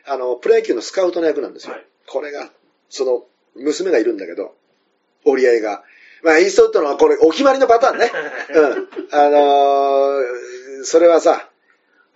[0.05, 1.75] あの、プロ野球のスカウトの役なんですよ。
[1.75, 2.51] はいこれが、
[2.89, 4.57] その、娘がいるんだけど、
[5.25, 5.85] 折り合いが。
[6.25, 8.11] まあ、イーストウッドのこれ、お決まりのパターンね。
[8.53, 8.89] うん。
[9.13, 11.50] あのーそれはさ、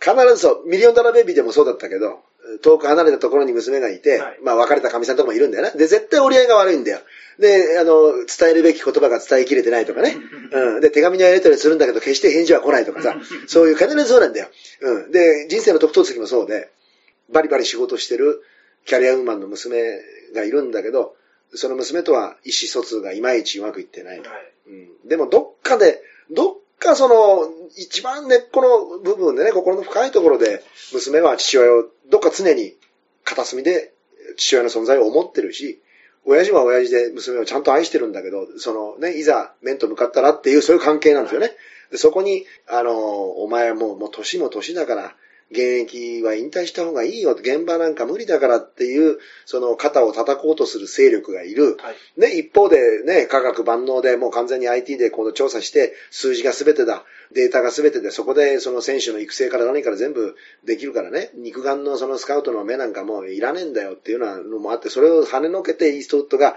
[0.01, 2.21] 必ずそう、ミリオンダラーベイビーでもそうだったけど、
[2.63, 5.73] 遠く離れたところに娘がいて、はいまあ別れたカミさんとかもいるんだよね。
[5.77, 7.01] で、絶対折り合いが悪いんだよ。
[7.39, 10.17] で、あの、伝えるべき言葉が伝えきれてないとかね。
[10.53, 10.81] うん。
[10.81, 13.17] で、手紙のやり取りするんだけど、決して返事は来ないとかさ、
[13.47, 14.49] そういう必ずそうなんだよ。
[14.81, 15.11] うん。
[15.11, 16.69] で、人生の特等席もそうで、
[17.31, 18.43] バリバリ仕事してる
[18.85, 20.01] キャリアウーマンの娘
[20.35, 21.17] がいるんだけど、
[21.55, 24.21] その娘とは意思疎通がいまいちうまくいってない。
[24.21, 24.29] はい。
[24.69, 30.63] うんでもどっかで、どっかその、一番根っこの部分でね、心の深いところで、
[30.93, 32.77] 娘は父親を、どっか常に
[33.25, 33.95] 片隅で
[34.37, 35.81] 父親の存在を思ってるし、
[36.27, 41.53] 親父は親父で娘をちゃんと愛してるんだけど、そのね、いざ面と向かったらっていうそういう関係なんですよね。
[41.97, 45.17] そこに、あの、お前はも、もう年も年だから、
[45.51, 51.77] 現役は引退した方がいいよ、現場なんか無理だからっていう、その肩を叩こうとする勢力がいる。
[51.77, 52.21] はい。
[52.21, 66.57] ね、一方でね、科学万能でもう完全に IT でこの調査して、数字が全てだ、データが全てで、そこでその選手の育成から何から全部できるからね、肉眼のそのスカウトの目なんかもういらねえんだよっていうのもあって、それを跳ねのけてイーストウッドが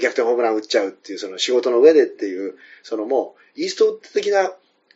[0.00, 4.52] 逆転ホームラン打っちゃうっていう、その仕事の上でっていう、そのもう、イーストウッド的な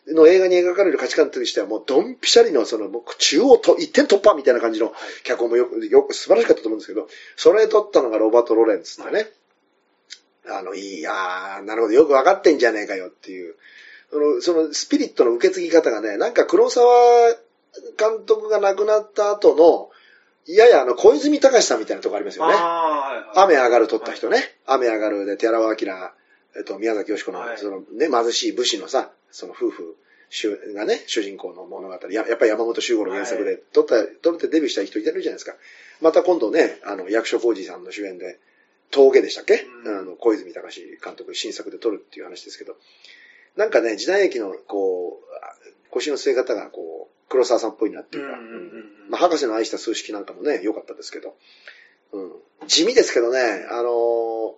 [0.08, 4.92] の映画に描かれる価値観としてはもうドンピシャリのそのもう中央と一点突破みたいな感じの
[5.22, 9.30] 脚本もよく、よく素晴らしかったと思うんですけど、それ撮ったのがロバート・ロレンツってね。
[10.46, 13.54] あの、いやー、なるほど、よくわかってんじゃねえかよっていう。
[14.10, 17.32] その、そのスピリットの受け継ぎ方がね、なんか黒沢
[17.98, 19.90] 監督が亡くなった後の、
[20.46, 22.52] ややあの、小泉隆さんみたいなとこありますよね。
[22.52, 22.62] はい
[23.38, 23.54] はい。
[23.54, 24.38] 雨上がる撮った人ね。
[24.66, 25.76] 雨上がるで、寺尾明、
[26.56, 29.96] えっと、宮崎美子の、はいそのね、貧しい武士のさ、その夫婦
[30.30, 31.94] 主がね、主人公の物語。
[32.10, 35.56] ややっぱり山本周五の原作はで撮った、撮ってデビューした人いてるじゃないですか。
[36.00, 38.38] また今度ね、あの、役所広司さんの主演で、
[38.92, 39.98] 峠でしたっけ、うん。
[39.98, 42.76] あの、小泉隆監督新作で撮るっていう話ですけど、
[43.56, 45.54] なんかね、時代劇の、こう、あ
[45.90, 48.54] 腰の据え方が、こう、黒沢さんっぽいなっていうか、うんうんうん。
[48.54, 48.58] う
[49.06, 49.10] ん。
[49.10, 51.34] まあ、博士の愛した数式なんかもね、良かったですけど、
[52.12, 52.32] うん。
[52.68, 54.54] 地味ですけどね、あのー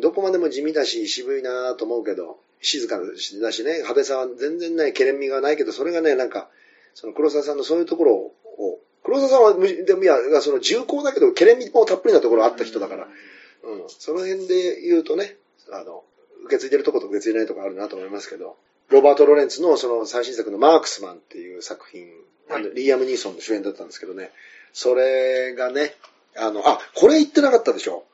[0.00, 6.48] どこまでも地味だし、渋いなと思うけど、静かだしね、派手さは全然ない、けれんみがないけど、それがね、なんか、
[6.94, 15.36] その黒沢さんのそういうところを、黒沢さんはむ、でもいや、その重厚だけど、けれんみもたっぷりなところあった人だから、うん、その辺で言うとね、
[15.70, 16.04] あの、
[16.44, 18.56] 受け継いでるとこと受け継いでないとこあるなと思いますけど、
[18.90, 22.06] ロバート・ロレンツのその最新作のマークスマンっていう作品、
[22.50, 24.30] あのリーアム・ニーソンの主演だったんですけどね、
[24.72, 25.94] それがね、
[26.36, 28.04] あの、あ、これ言ってなかったでしょ。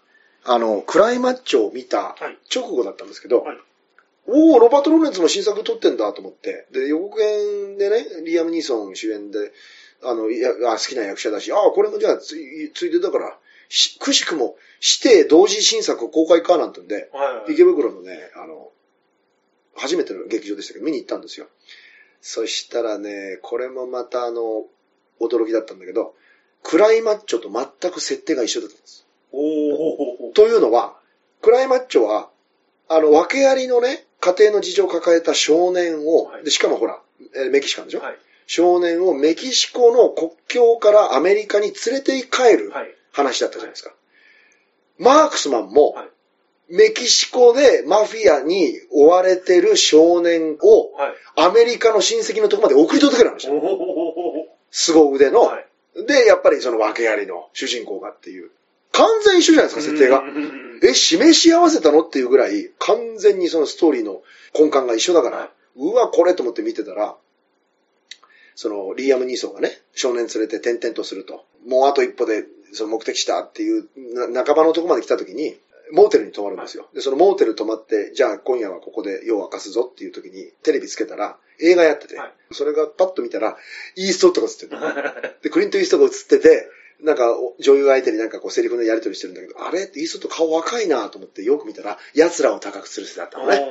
[0.44, 2.38] あの、クライマッチョを見たはい。
[2.54, 3.58] 直後だったんですけど、はい
[4.26, 6.66] おお、ロバート・ロレンツも新作撮ってんだと思って。
[6.70, 9.52] で、予告編でね、リアム・ニーソン主演で、
[10.02, 17.52] あの、いやあ好きな役者だし、ああ、これもじゃあつい、ついでだから、しくしくも、指定同時新作公開かなんてんで、はいはい。
[17.52, 18.70] 池袋のね、あの、
[19.76, 21.46] 初めての劇場でしたけど、見に行ったんですよ。
[22.20, 24.66] そしたらね、これもまたあの、
[25.20, 26.14] 驚きだったんだけど、
[26.62, 29.06] クライマッチョと全く設定が一緒だったんです。
[29.32, 30.32] おー。
[30.32, 30.98] というのは、
[31.40, 32.30] クライマッチョは、
[32.88, 37.00] あの、訳ありのね、家庭の事情を抱えた少年を、はいでしかもほら、
[37.34, 38.18] えーメキシカンでしょ、はい。
[38.46, 42.94] 少年をメキシコの国境からアメリカに連れて帰るはい。
[43.12, 43.92] 話だったじゃないですか。
[44.98, 46.08] マークスマンも、はい
[46.72, 51.14] メキシコでマフィアに追われてる少年をはい。
[51.36, 53.48] アメリカの親戚のとこまで送り届ける話。
[54.70, 55.66] 凄腕の、はい。
[56.06, 58.50] で、やっぱりその訳ありの主人公がっていう。
[59.00, 60.22] 完全一緒じゃないですか、設定が
[60.82, 62.02] え、示し合わせたの？
[62.02, 64.22] っていうぐらい、完全にそのストーリーの
[64.54, 67.16] 根幹が一緒だから、はうわ、これと思って見てたら、
[68.54, 71.46] その、リーアム・ニーソンがね、少年連れて転々とすると。
[71.66, 73.88] もうあと一歩で、その目的地だっていう、
[74.32, 75.58] な半ばのとこまで来た時に、
[75.92, 76.88] モーテルに泊まるんですよ。
[76.94, 83.56] で、そのモーテル泊まって、じゃあ今夜はここで夜を明かすぞっていう時に、テレビつけたら、映画やってて、はいそれがパッと見たら、
[83.96, 85.32] イーストウッドが映ってるの。
[85.42, 86.68] で、クリント・イーストが映ってて、
[87.02, 89.90] なんか、お女優相手になんかこうセリフのやり取りしてるんだけど、あれ？
[89.94, 93.66] イーストウッド顔若いなと思ってよく見たら、奴らを高くする人だったのね。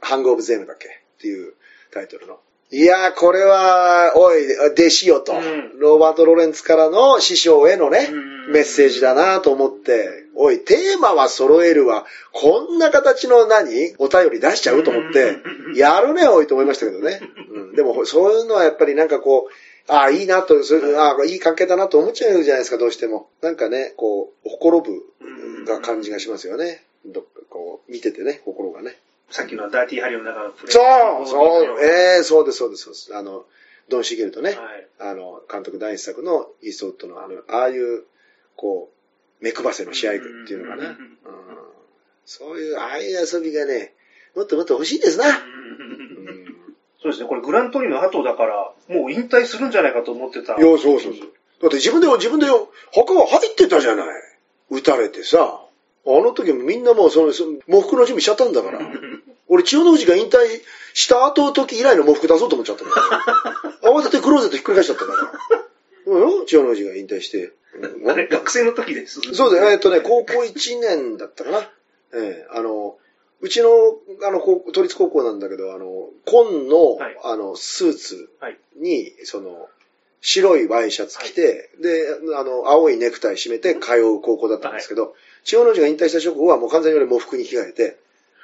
[0.00, 0.88] ハングオブゼムだっけ？
[0.88, 0.90] っ
[1.20, 1.54] ていう
[1.92, 2.38] タイトルの。
[2.72, 5.78] いやー、これは、おい、弟子よと、うん。
[5.80, 8.52] ロバート・ロレンツからの師匠へのね、うん。
[8.52, 12.06] メッセージだなと思って、おい、テーマは揃えるわ。
[12.32, 13.94] こんな形の何？
[13.98, 15.38] お便り出しちゃうと思って、
[15.74, 17.20] やるね、おいと思いましたけどね。
[17.52, 19.52] うん、でも、そういうのはやっぱりなんかこう、
[19.88, 23.28] ああ、いいなと、そういうああ、いい関係だなと思っちゃうじゃないですか、どうしても。
[23.42, 25.02] なんかね、こう、ほころぶ
[25.64, 26.84] が感じがしますよね。
[27.06, 28.98] どっかこう、見ててね、心がね。
[29.30, 30.80] さっきのダーティーハリーの中のプレイそ
[31.22, 33.16] うそうえええそうです、そうです、そうです。
[33.16, 33.44] あの、
[33.88, 34.86] ドン・シゲルとね、はい。
[34.98, 38.04] あの、監督第一作のイーストウッドのあの、ああいう、
[38.56, 38.90] こ
[39.40, 40.14] う、目配せの試合っ
[40.46, 40.88] ていうのかな。
[40.88, 41.18] うん
[42.26, 43.92] そういう、ああいう遊びがね、
[44.36, 45.24] もっともっと欲しいですな。
[47.04, 50.56] うんそうですね、これグラントリーの後だから、もう引退するんじゃないかと思ってた。
[50.56, 51.12] いや、そうそうそう。
[51.62, 54.06] だって自分で、自分でよ、墓は入ってたじゃない。
[54.70, 55.60] 撃たれてさ。
[56.06, 58.80] あの時もみんなもうその、その喪服の準備しちゃったんだから。
[59.48, 60.62] 俺、千代の富士が引退
[60.94, 62.90] した後時以来の喪服出そうと思っちゃったか
[63.82, 63.90] ら。
[63.92, 65.32] 慌ててクローゼットひっくり返しちゃったから。
[66.06, 66.46] うん？
[66.46, 67.52] 千代の富士が引退して。
[67.74, 69.20] う んあれ、学生の時です。
[69.32, 69.70] そうだよ。
[69.70, 71.58] えっとね、高校1年だったかな。
[72.14, 72.96] ええあの、
[73.40, 73.68] うちの、
[74.26, 78.58] あの、高都立高校なんだけど、あの、紺の、はいあの、スーツはい。
[78.76, 79.68] に、その、
[80.20, 85.14] 白いワイシャツ着て、で、あの、青いネクタイ締めて通う高校だったんですけど、
[85.44, 87.96] 千代の富士が引退した直後はもう完全に俺喪服に着替えて、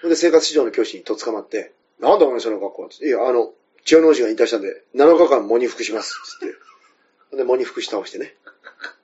[0.02, 3.52] で、生活指導の教師にとっ捕まって、なんだお前その格好っていや、あの、
[3.84, 6.14] 千代の富士が引退したんで、7日間喪に服します。
[6.40, 6.48] つっ
[7.30, 7.36] て。
[7.36, 8.34] で、喪に服し倒してね。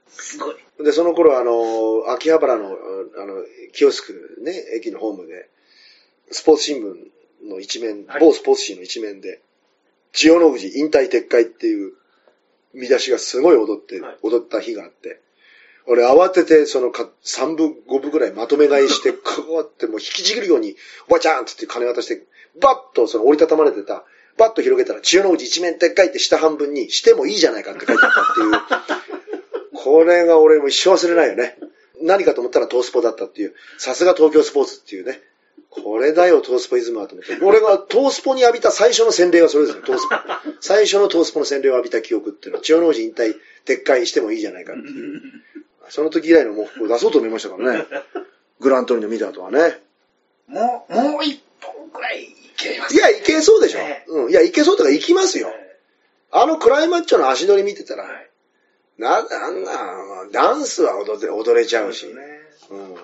[0.08, 0.56] すごい。
[0.82, 2.76] で、その頃、あの、秋葉原の、
[3.18, 5.48] あの、キオスクね、駅のホームで、
[6.32, 9.40] スポーツ新聞の一面、はい某スポーツ紙の一面で、
[10.12, 11.92] 千代の富士引退撤回っていう
[12.74, 15.20] 見出しがすごい踊って、はい踊った日があって、
[15.86, 20.76] 俺慌てて、そのか、3部、5部ぐらいまとめ買いして、 こうやってもう引きちぎるように、
[21.08, 22.24] おばちゃんって言って金渡して、
[22.60, 24.04] バッとその折りたたまれてた、
[24.38, 29.72] バッと広げたら、千代の富士一面撤回って下半分に、してもいいじゃないかって書いてあったっていう。
[29.74, 31.58] これが俺も一生忘れないよね。
[32.00, 33.54] 何かと思ったらトースポだったっていう。
[33.78, 35.20] さすが東京スポーツっていうね。
[35.70, 37.42] これだよ、トースポイズムはと思って。
[37.42, 40.16] 俺がトースポに浴びた最初の洗礼はそれですよ、トースポ。
[40.60, 45.22] 最初のトースポの洗礼を浴びた記憶っていうのは、千代の富士引退、撤回してもいいじゃないかっていう。
[45.88, 47.86] その時以来の喪服を出そうと思いましたからね。
[48.60, 49.80] グラントリーの見た後はね。
[50.46, 52.26] もう、もう一本くらいい
[52.56, 54.04] けますいや、いけそうでしょね。
[54.08, 54.30] うん。
[54.30, 55.52] いや、いけそうとか行きますよ。
[56.30, 58.30] あのクライマッチョの足取り見てたら、はい。
[58.98, 59.72] な、なんな、
[60.32, 62.14] ダンスは踊れ踊れちゃうし、ね。
[62.70, 62.96] うん。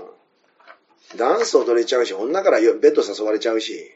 [1.16, 3.90] ダンス踊れちゃうし、女からよベッド誘われちゃうし、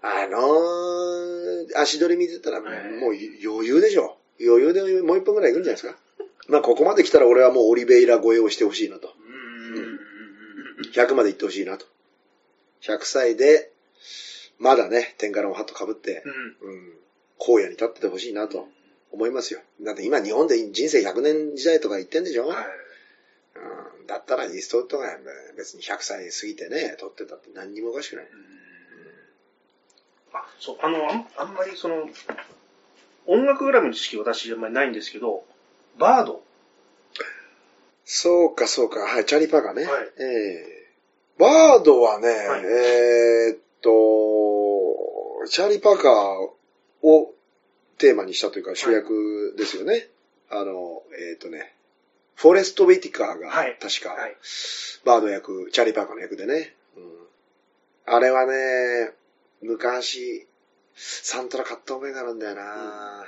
[0.00, 1.38] あのー
[1.76, 3.14] 足取り見てたら、はいもう
[3.44, 4.16] 余裕でしょ。
[4.40, 5.98] 余裕でもう一本ぐらい行くんじゃないですか。
[6.48, 9.12] まあ、ここまで来たら俺はもうオリベイラ超えをしてほしいなと。
[9.74, 9.98] うん。
[10.92, 11.86] 100まで行ってほしいなと。
[12.82, 13.70] 100歳で、
[14.58, 16.22] まだね、天下のハット被って、
[16.62, 16.68] うん。
[16.70, 16.98] うん、
[17.38, 18.68] 荒野に立っててほしいなと
[19.12, 19.60] 思いますよ。
[19.82, 22.66] だって今日本で人生100年時代とか言ってんでしょ、はい。
[24.08, 25.06] うん、だったらイーストウッドが
[25.56, 28.26] 別に100歳過ぎてね、撮ってたって何にもおかしくない。
[30.32, 32.08] あ、そう、あの、あんあんまりその、
[33.26, 35.44] 音楽グラムの知識私あんまりないんですけど、
[35.98, 36.42] バード。
[38.04, 39.00] そうか、そうか。
[39.00, 39.84] はい、チャーリー・パーカーね。
[39.84, 40.78] はいええ
[41.38, 47.32] バードはね、はいえーっと、チャーリー・パーカーを
[47.96, 50.08] テーマにしたというか主役ですよね。
[50.50, 51.74] あの、えーっとね、
[52.38, 53.76] フォレスト・ウェティカーがはい。
[53.80, 54.36] 確か、はい。
[55.04, 56.72] バード役、チャーリー・パーカーの役でね。
[56.96, 57.26] うん。
[58.06, 59.12] あれはね、
[59.60, 60.46] 昔、
[60.94, 63.24] サントラ買った覚えがあるんだよな、あ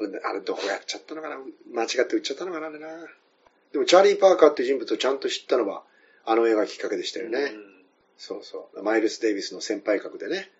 [0.00, 1.38] れねあれどこやっちゃったのかな。
[1.72, 2.86] 間違って売っちゃったのかなあれな。
[3.72, 5.82] でもチャーリー・パーカーっていう人物をちゃんと知ったのは、
[6.24, 7.40] あの映画きっかけでしたよね。
[7.40, 7.84] うん。
[8.16, 8.82] そうそう。
[8.84, 10.52] マイルス・デイビスの先輩格でね、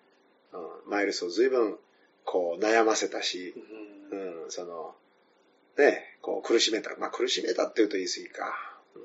[0.53, 1.79] うん、マイルスを随分、
[2.25, 3.55] こう、悩ませたし、
[4.11, 4.97] ううんん、その、
[5.79, 6.95] ね、こう、苦しめた。
[6.99, 8.79] まあ、苦しめたって言うと言い過ぎか。
[8.97, 8.99] う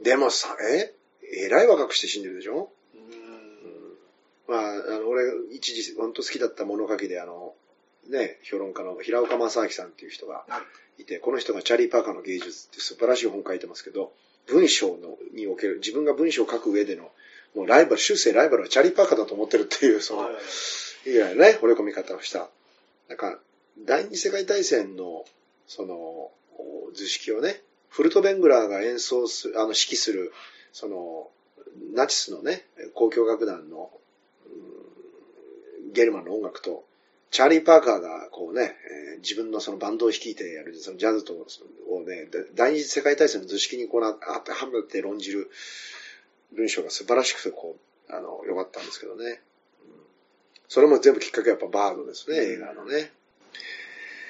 [0.00, 0.94] ん、でもさ、え？
[1.36, 2.70] えらい若くして死んでるでしょ？
[2.94, 7.54] うんまあ、あの、俺、一時、本当好きだった物書きで、あの、
[8.08, 10.44] ね、評論家の平岡正明さんっていう人が
[10.98, 14.12] いて、この人がチャーリー・パーカーの芸術って素晴らしい本書いてますけど、
[14.46, 17.10] 文章のにおける、自分が文章を書く上での、
[17.54, 22.48] もうライバル、終生ライバルはチャーリー・パーカーだと思ってるっていう、その、はいいやね、惚れ込み方をした。
[23.08, 23.38] なんか、
[23.78, 25.24] 第二次世界大戦の、
[25.66, 26.30] その、
[26.94, 30.32] 図式をね、フルト・ベングラーが演奏する、あの、指揮する、
[30.72, 31.30] その、
[31.92, 33.90] ナチスのね、交響楽団の、
[35.92, 36.84] ゲルマンの音楽と、
[37.30, 45.50] チャーリー・パーカーが、こうね、えー自分のそのバンドを率いてやる、そのジャズと、をね、第二次世界大戦の図式にこうな、当てはめて論じる
[46.52, 47.76] 文章が素晴らしくて、こ
[48.08, 49.40] う、あの、良かったんですけどね。
[50.68, 53.12] それも全部きっかけはやっぱバードですね、映画のね。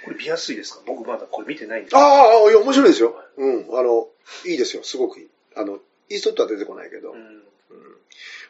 [0.05, 0.83] これ見やすいですか？
[0.87, 3.17] 僕まだこれ見てないんですああ、いや、面白いですよ。
[3.37, 4.09] うん、あの、
[4.47, 5.29] いいですよ、すごくいい。
[5.57, 5.79] あの、
[6.09, 7.13] イーストウッドは出てこないけど。
[7.13, 7.43] うんうん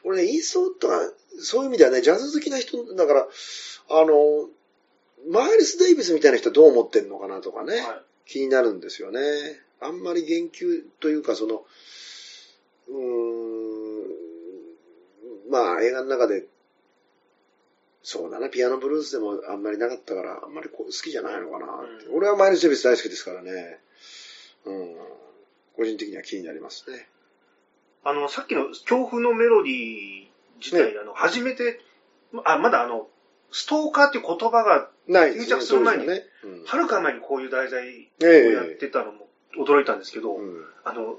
[0.07, 3.27] 俺ね、イーストウッドは、そういう意味ではね、ジャズ好きな人だから、
[3.89, 4.51] あの、
[5.31, 9.21] マイルス・デイビスみたいな人はどう思ってんのかなとかね、はい気になるんですよね。
[9.81, 11.65] あんまり言及というか、その、
[12.89, 12.99] うー
[14.07, 16.45] ん、まあ映画の中で、
[18.07, 22.07] そうだな、ピアノブルースでもあんまりなかったから、あんまりこう好きじゃないのかなって。
[22.07, 23.81] うん俺はマイルス・デイビス大好きですからね。
[24.67, 24.97] うん。
[25.75, 27.09] 個人的には気になりますね。
[28.05, 30.27] あの、さっきの恐怖のメロディー
[30.59, 31.81] 自体、あの、初めて、
[32.45, 33.09] あ、まだあの、
[33.51, 34.91] ストーカーっていう言葉が。
[35.09, 36.07] 定着する前に。
[36.07, 39.29] はるか前にこういう題材えをやってたのも
[39.59, 41.17] 驚いたんですけど、うんうんあの、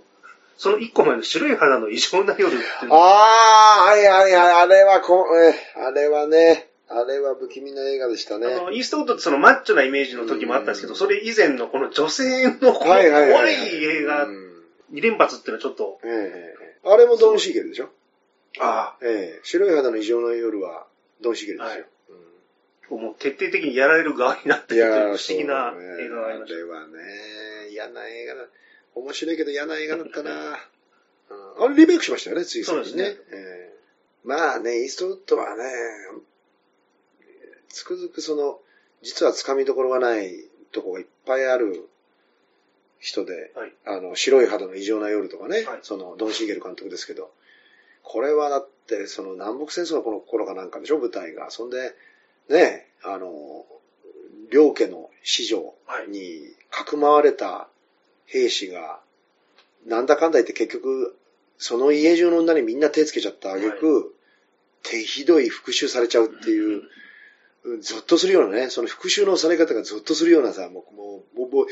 [0.57, 8.47] その一個前の白い肌の異常な夜ってああ、はいはいはい、あれはこ、えあれはね、あれは不気味な映画でしたね。
[8.47, 10.97] あの、イーストウッドってそのマッチョなイメージの時もあったんですけど、うん。
[10.97, 14.63] それ以前のこの女性の怖い映画うん。
[14.93, 16.55] 2連発っていうのはちょっと、えええ
[16.86, 16.89] え。
[16.89, 17.89] あれもドン・シーゲルでしょ？
[18.59, 19.39] あええ。
[19.43, 20.86] 白い肌の異常な夜は
[21.21, 21.73] ドン・シーゲルですよ。
[21.73, 21.86] はい。
[22.91, 26.93] あ、もう徹底的にやられる側になってる不ー思議な映画がありましあれはね、
[27.71, 28.45] 嫌な映画だ。
[28.93, 30.31] 面白いけど嫌な映画だったな。
[31.29, 31.63] うん。
[31.65, 32.63] あれリメイクしましたよね、つい。
[32.63, 33.03] そうですね。
[33.05, 33.75] ええ。
[34.23, 35.63] まあね、イーストウッドはね、
[37.76, 38.57] つくづくその、
[39.03, 40.32] 実は掴みどころがない
[40.71, 41.89] とこがいっぱいある
[42.99, 43.73] 人で、はい。
[43.86, 45.80] あの、白い肌の異常な夜とかね、はい。
[45.84, 47.32] その、ドン・シーゲル監督ですけど、
[48.01, 51.51] これはだって、その、南北戦争のこの頃かなんかでしょ、舞台が。
[51.51, 51.93] そんで、
[52.47, 53.65] ね、あの、
[54.51, 55.73] 両家の子女
[56.07, 57.67] にかくまわれた
[58.26, 59.01] 兵士が、
[59.86, 61.13] なんだかんだ言って結局、
[61.57, 64.15] その家中の女にみんな手つけちゃった挙句、
[64.82, 66.89] 手ひどい復讐されちゃうっていう、うん
[67.82, 71.66] ゾッとするようなね、その復讐のされ方がゾッとするようなさ、もう、もう、もう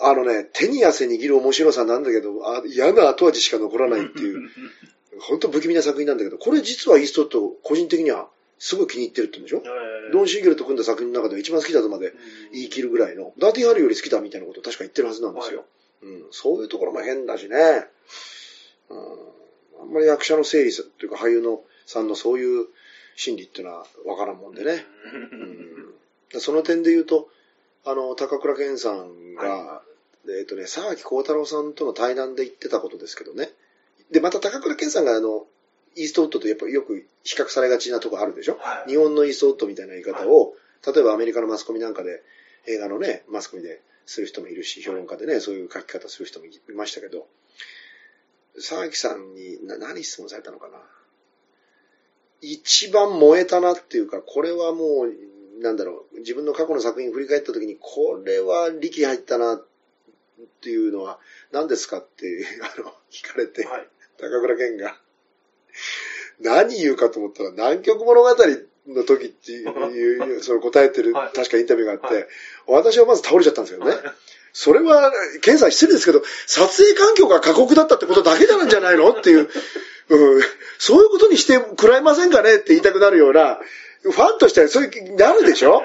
[0.00, 4.48] あのね、手に汗握る面白さなんだけど、あ嫌な後味しか残らないっていう、
[5.20, 8.28] 本当不気味な作品なんだけど、これ実はイーストウッド個人的には
[8.60, 9.62] すごい気に入ってるって言うんでしょ？
[9.64, 10.12] えー。
[10.12, 12.12] ドン・シーゲルと組んだ作品の中では一番好きだとまで
[12.52, 15.64] 言い切るぐらいの、ダーティー・ハリーより好きだみたいなことを確か言ってるはずなんですよ。
[16.02, 17.56] うん、そういうところも変だしね。
[18.90, 22.66] うん、あんまり役者の整理というか俳優のさんのそういう
[23.18, 24.86] 心理っていうのはわからんもんでね。
[26.32, 27.28] うん、その点で言うと、
[27.84, 29.82] あの、高倉健さんが、
[30.28, 33.52] えっ、とね、沢木幸太郎さんとの対談で言ってたことですけどね。
[34.12, 35.48] で、また高倉健さんがあの、
[35.96, 38.56] イーストウッドとやっぱりよく比較されがちなとこあるでしょ？
[38.60, 38.90] はい。
[38.90, 40.54] 日本のイーストウッドみたいな言い方を、
[40.86, 42.22] 例えばアメリカのマスコミなんかで、
[42.66, 47.26] 映画のね、マスコミでする人もいるし、評論家でね、そういう書き方する人もいましたけど、
[48.60, 50.78] 沢木さんにな何質問されたのかな？
[52.40, 59.64] 一番燃えたなっていうか、これはもう、なんだろう、自分の過去の作品振り返った時に、これは力入ったなっ
[60.60, 61.18] ていうのは
[61.52, 63.88] 何ですかって、 あの、聞かれて、はい。
[64.18, 64.98] 高倉健が、
[66.40, 68.28] 何言うかと思ったら、南極物語
[68.86, 72.28] の時って いう、その答えてる、はい確かインタビューがあって、はい
[72.66, 73.96] 私はまず倒れちゃったんですけどね。
[74.52, 79.48] それは、健さん失礼ですけど、撮影環境が過酷だったってことだけなんじゃないのっていう
[80.10, 80.42] うん、
[80.78, 83.58] そういうことにしてくらいませんかねって言いたくなるような、
[84.02, 85.82] ファンとしてはそういう気になるでしょ？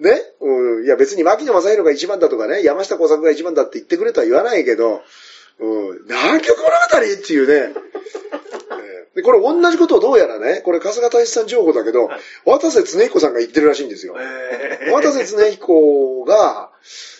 [0.00, 5.02] ね、うん、いや別に牧野正宏が一番だとかね、山下耕作が一番だって言ってくれとは言わないけど、
[5.58, 7.74] うん、南極物語っていうね、
[9.14, 12.20] で、これ同じことをどうやらね、これ春日大志さん情報だけど、はい。
[12.46, 14.16] 渡瀬恒彦さんが言ってるらしいんですよ。
[14.18, 16.70] え渡瀬恒彦が、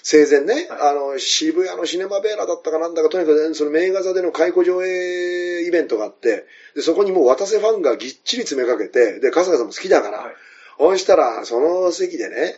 [0.02, 0.66] 生前ね、はい。
[0.90, 10.34] あの、渋谷のシネマベーラだったかなんだか、とにかくねその名画座での開庫上映イベントがあって、で、そこにもう渡瀬ファンがぎっちり詰めかけて、で、春日さんも好きだから、はい。
[10.78, 12.56] そしたら、その席でね、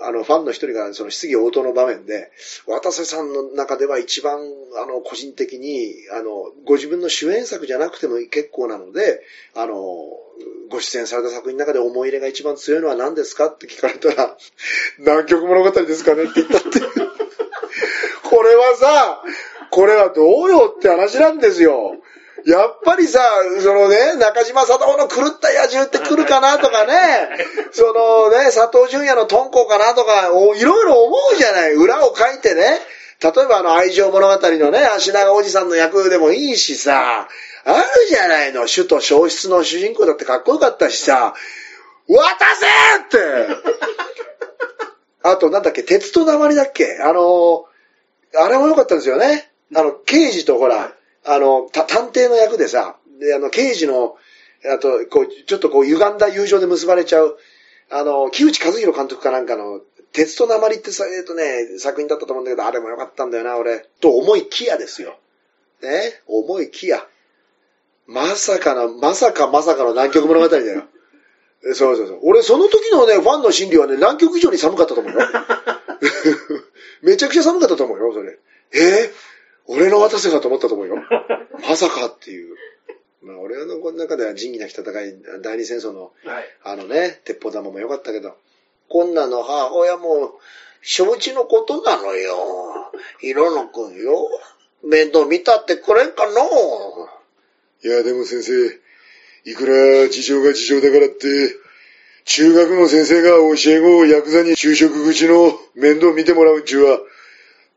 [0.00, 2.30] あの、ファンの一人が、その質疑応答の場面で、
[2.66, 4.38] 渡瀬さんの中では一番、
[4.82, 9.22] あの、個人的に、あの、ご自分の主演作じゃなくても結構なので、
[9.54, 9.74] あの、
[10.68, 14.36] ご出演された作品の中で思い入れが一番強いのは何ですかって聞かれたら、
[14.98, 16.80] 南極物語ですかねって言ったって。
[18.24, 19.22] これはさ、
[19.70, 21.96] これはどうよって話なんですよ。
[22.46, 23.20] やっぱりさ、
[23.62, 27.28] そのね、中島佐藤の狂った野獣って来るかなとかね、
[27.72, 31.72] そのね、佐藤淳也のトンコかなとか、おいろいろ思うじゃない。
[31.74, 32.80] 裏を書いてね。
[33.22, 37.28] 例えばあの愛情物語のね、足長おじさんの役でもいいしさ、
[37.64, 38.66] あるじゃないの。
[38.66, 41.32] 首都消失の主人公だってかっこよかったしさ、
[42.06, 42.20] 渡
[42.56, 42.66] せ
[43.00, 43.54] って
[45.24, 46.98] あと、なんだっけ、鉄と鉛だっけ？
[47.00, 47.64] あの、
[48.36, 49.50] あれも良かったんですよね。
[49.74, 50.92] あの、刑事とほら、
[51.24, 54.16] あの、た探偵の役でさ、で、あの、刑事の、
[54.64, 57.38] あと、こう、ちょっとこう、歪んだ友情で結ばれちゃう、
[57.90, 59.80] あの、木内和弘監督かなんかの、
[60.12, 63.86] 鉄と鉛ってさ、えっとね、作品だったと思うんだけど、あれも良かったんだよな、俺。
[64.00, 65.18] と思いきやですよ。
[65.82, 67.04] ね、思いきや。
[68.06, 70.84] まさかの、まさかまさかの南極物語だよ。
[71.74, 72.18] そうそうそう。
[72.22, 75.18] 俺、その時のね、ファンの心理はね、南極以上に寒かったと思うよ。
[77.02, 78.38] めちゃくちゃ寒かったと思うよ、それ。
[78.72, 78.78] え？
[78.78, 79.10] ー、
[79.66, 80.96] 俺の渡せかと思ったと思うよ。
[81.68, 82.56] まさかっていう。
[83.22, 86.44] まあ、俺の中では仁義なき戦い、第二戦争の、はい。
[86.62, 88.36] あのね、鉄砲玉も良かったけど、
[88.88, 90.38] こんなの母親も
[90.82, 92.92] 承知のことなのよ。
[93.20, 94.28] 広野くんよ。
[94.82, 97.08] 面倒見たってくれんかの
[97.82, 98.80] いや、でも先生、
[99.50, 101.26] いくら事情が事情だからって、
[102.26, 106.98] 中学の先生が教え子をヤクザに就職口の面倒見てもらうんちゅうは、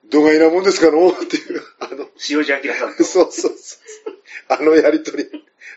[0.09, 1.09] どがいなもんですかの？
[1.09, 3.03] っていう、あの、塩地明さんと。
[3.05, 4.13] そうそうそう。
[4.49, 5.29] あのやりとり、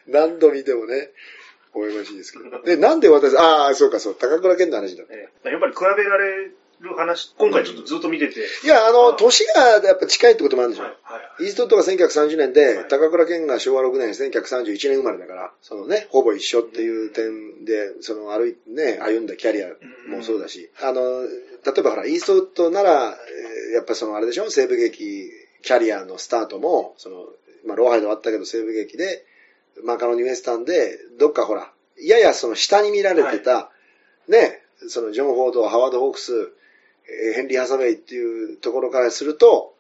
[0.07, 1.11] 何度見てもね、
[1.75, 2.63] 微笑ましいですけど。
[2.63, 5.05] で、なんで私、ああ、そうかそう、高倉健の話だ。
[5.11, 6.51] ええやっぱり比べられ
[6.81, 8.41] る話、今回ちょっとずっと見てて。
[8.65, 10.85] いや、あの、あ年がやっぱ近いってこともあるんでしょ。
[10.85, 10.93] はい。
[11.03, 11.45] はい。
[11.45, 19.69] イーストウッドが1930年で、はい高倉健が昭和6年、1931年生まれだから、そのね、ほぼ一緒っていう点で、その歩い、ね、歩んだキャリア
[20.09, 21.29] もそうだし、あの、例
[21.79, 25.31] えばほら、イーストウッドなら、えーやっぱそのあれでしょ、西部劇、
[25.63, 27.27] キャリアのスタートも、その、
[27.67, 29.25] まあ、ローハイドあったけど、西部劇で、
[29.85, 33.71] マカロニウエスタンで、どっかほら、ややその下に見られてた、
[34.29, 36.53] ね、そのジョン・フォード、ハワード・ホークス、
[37.09, 39.75] えーヘンリー・ハサウェイっていうところからすると、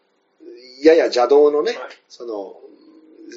[0.82, 1.90] やや邪道のね、はい。
[2.08, 2.56] その、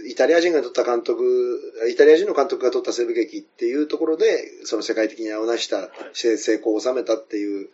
[0.07, 7.69] イタリア人が撮った監督、イタリア人の監督が撮った西部劇っていうところで、その世界的に名を成した、成成功を収めたっていう、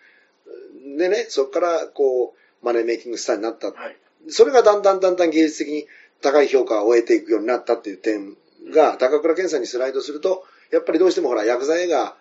[0.98, 3.68] でね、そこからこう、マネーメイキングスターになった。
[3.68, 3.98] はい。
[4.28, 5.88] それがだんだんだんだん芸術的に
[6.22, 8.36] 高い評価を得ていくようになったっていう点
[8.74, 12.16] が、高倉健さんにスライドすると、やっぱりどうしてもほら、ヤクザ映画、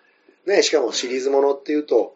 [0.45, 2.15] ね、しかもシリーズものっていうと、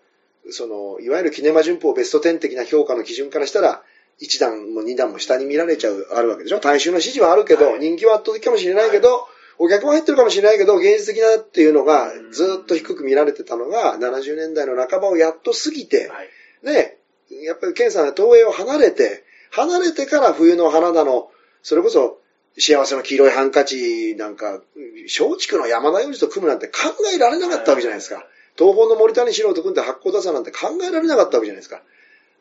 [0.49, 3.84] その、いわゆるキネマ旬報ベスト10的な評価の基準からしたら、
[4.21, 9.28] 1段も2段も下に見られちゃう、あるわけでしょ大衆の支持はあるけど、はい人気は圧倒的かもしれないけど、
[9.59, 16.30] お客も入ってるかもしれないけど、芸術的なっていうのがうんずっと低く見られてたのが、70年代の半ばをやっと過ぎて、はい。
[16.63, 16.97] ね、
[17.44, 21.30] やっぱりケンさんが東映を離れて、離れてから冬の花田の、
[21.62, 22.20] それこそ
[22.60, 24.62] 幸せの黄色いハンカチなんか、
[25.06, 26.74] 松竹の山田洋次と組むなんて考
[27.14, 28.26] えられなかったわけじゃないですか。
[28.58, 31.82] 東方の森谷四郎と組んで発行出さんなんて考えられなかったわけじゃないですか。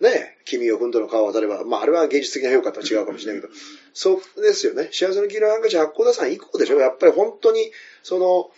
[0.00, 3.54] ねえ君を踏んどの川を渡れば、まああれは芸術的な評価とは違うかもしれないけど、
[3.94, 4.88] そうですよね。
[4.92, 6.78] 幸せの黄色いハンカチ発行出さん以降でしょ。
[6.78, 7.70] やっぱり本当に、
[8.02, 8.50] その、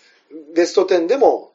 [0.54, 1.52] ベスト10でも、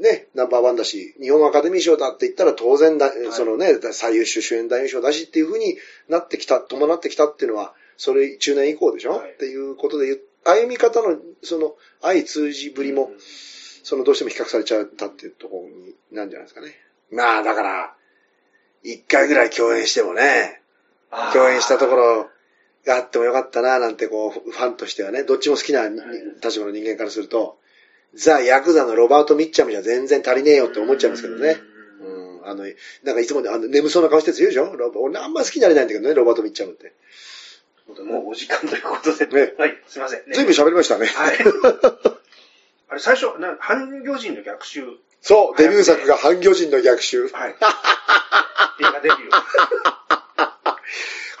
[0.00, 3.10] ね、ナンバーワンだし、日本アカデミー賞だって言ったら当然だ、い。
[3.32, 5.76] そのね、最優秀主演男優賞だしっていう風に
[6.08, 9.32] なってきた、伴ってきたっていうのは、それ中年以降でしょ、はい。
[9.32, 13.12] っていうことで歩み方の、その、相通じぶりも、
[13.82, 16.74] その、どうしても比較されちゃったっていうところになんじゃないですかね。
[17.10, 17.94] まあ、だから、
[18.82, 20.62] 一回ぐらい共演してもね、
[21.32, 22.30] 共演したところ
[22.86, 26.00] があってもよかったな、なんてこう、ファンとしてはね、どっちも好きなに
[26.42, 27.58] 立場の人間からすると、
[28.14, 31.58] ザ・ヤクザのロバート・ミッチャムじゃ全然足りねえよって思っちゃいますけどね。
[32.00, 32.64] うん、あの、
[33.04, 34.74] なんかいつもねあの眠そうな顔して強いでしょ？
[34.76, 36.92] ロバ俺あんま好きになれないんだけどね、ロバート・ミッチャムって。
[38.02, 39.26] もうお時間ということで。
[39.26, 40.20] ねはい、すいません。
[40.20, 41.06] ね随分喋りましたね。
[41.06, 41.38] はい。
[42.90, 44.82] あれ、最初、な半魚人の逆襲。
[45.20, 47.28] そう、デビュー作が半魚人の逆襲。
[47.28, 47.50] はい。
[47.50, 47.54] 映
[48.82, 49.42] 画デビュー。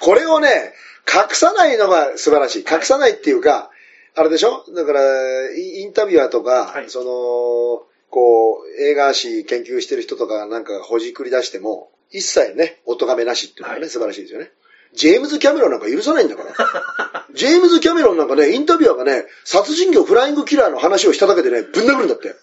[0.00, 0.74] これをね、
[1.06, 2.66] 隠さないのが素晴らしい。
[2.70, 3.70] 隠さないっていうか、
[4.18, 4.64] あれでしょ？
[4.74, 14.50] だから、イインタビュアーとか、はいその、こう、映画史研究してる人とかなんかがほじくり出しても、一切ね、お咎めなしっていうのがね、はい素晴らしいですよね。
[14.94, 17.26] ジェームズ・キャメロンなんか許さないんだから。
[17.34, 22.34] ジェームズ・キャメロンなんかね、インタビュアーがね、殺人魚フライングキラーの話をしただけでね、ぶん殴るんだって。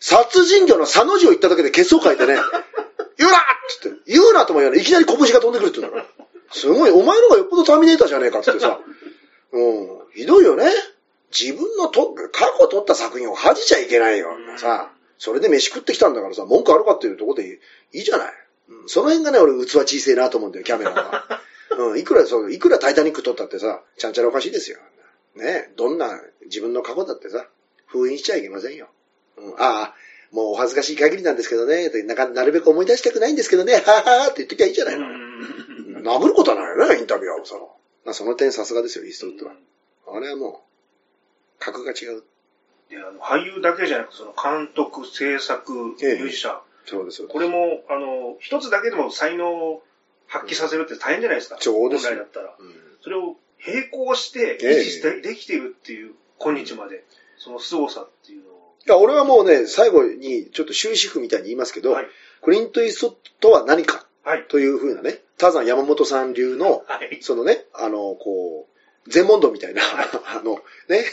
[0.00, 2.36] 殺人魚の佐の字を言っただけでケツを書いてね、
[3.18, 4.82] 言うなっつって、言うなとも言わない。
[4.82, 6.26] いきなり拳が飛んでくるって言うんだから。
[6.52, 8.80] すごい、お前のがよっぽどターミネーターじゃねえかっつってさ。
[9.52, 10.70] うん、ひどいよね。
[11.30, 14.30] 自分のと、過去撮った作品を恥じちゃいけないよ。
[14.56, 17.58] さ、それで飯食ってきたんだからさ、文句あるかっていうところでいい
[17.98, 18.32] いいじゃない。
[18.68, 21.40] うんその辺がね、俺器小せえなと思うんだよ、キャメロンは。
[21.78, 24.78] うん、いくらそう、いくらタイタニック撮ったってさ、ちゃんちゃらおかしいですよ。
[25.34, 27.46] ねどんな自分の過去だってさ、
[27.86, 28.88] 封印しちゃいけませんよ。
[29.36, 29.94] うん、ああ、
[30.32, 35.06] もうお恥ずかしい限りなんですけどね、なかなるべく思い出したくないんですけどね、 はははって言っときゃいいじゃないの。
[36.02, 37.56] 殴ることはないよね、インタビュアーをさ。
[38.04, 39.52] まあ、その点さすがですよ、イーストウッドは。
[40.08, 40.65] あれはもう、
[41.72, 42.22] 格が違う。
[42.88, 46.60] で、あの、俳優だけじゃなくて、その監督、制作、ミええュージシャン。
[46.86, 47.28] そうですよ。
[47.28, 49.82] これも、あの、一つだけでも才能を
[50.28, 51.56] 発揮させるって大変じゃないですか。
[51.60, 52.54] そうですよ本来だったら。
[52.58, 57.04] うんそれを並行してええ維持してできているっていう、今日まで。
[57.38, 58.74] その凄さっていうのを。
[58.84, 62.06] いや、俺はもうね、最後にちょっと終止符みたいに言いますけど、はい。
[62.42, 64.44] クリント・イーストとは何かはい。
[64.48, 67.18] というふうなね、ターザン山本さん流の、はい。
[67.22, 68.75] そのね、あの、こう、
[69.08, 71.04] 全問答みたいな、あの、ね、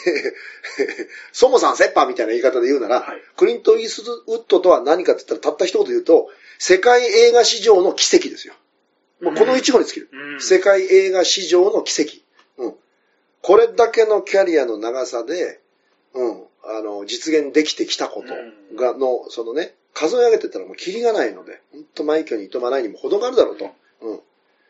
[1.32, 6.30] そもさん、セッパーみたいな言い方で言うなら、はいクリント・イーストウッドとは何かって言ったら、たった一言で言うと、
[6.60, 8.54] 世界映画史上の奇跡ですよ。
[9.22, 10.10] もうこの一語に尽きる。
[10.12, 12.18] うん世界映画史上の奇跡。
[12.58, 12.76] うん。
[13.42, 15.60] これだけのキャリアの長さで、
[16.14, 18.34] うん、あの、実現できてきたこと
[18.76, 23.72] が、の、そのね、数え上げてったらもうキリがないので、本当枚挙にいとまないにも程があるだろうと、
[24.02, 24.20] うん。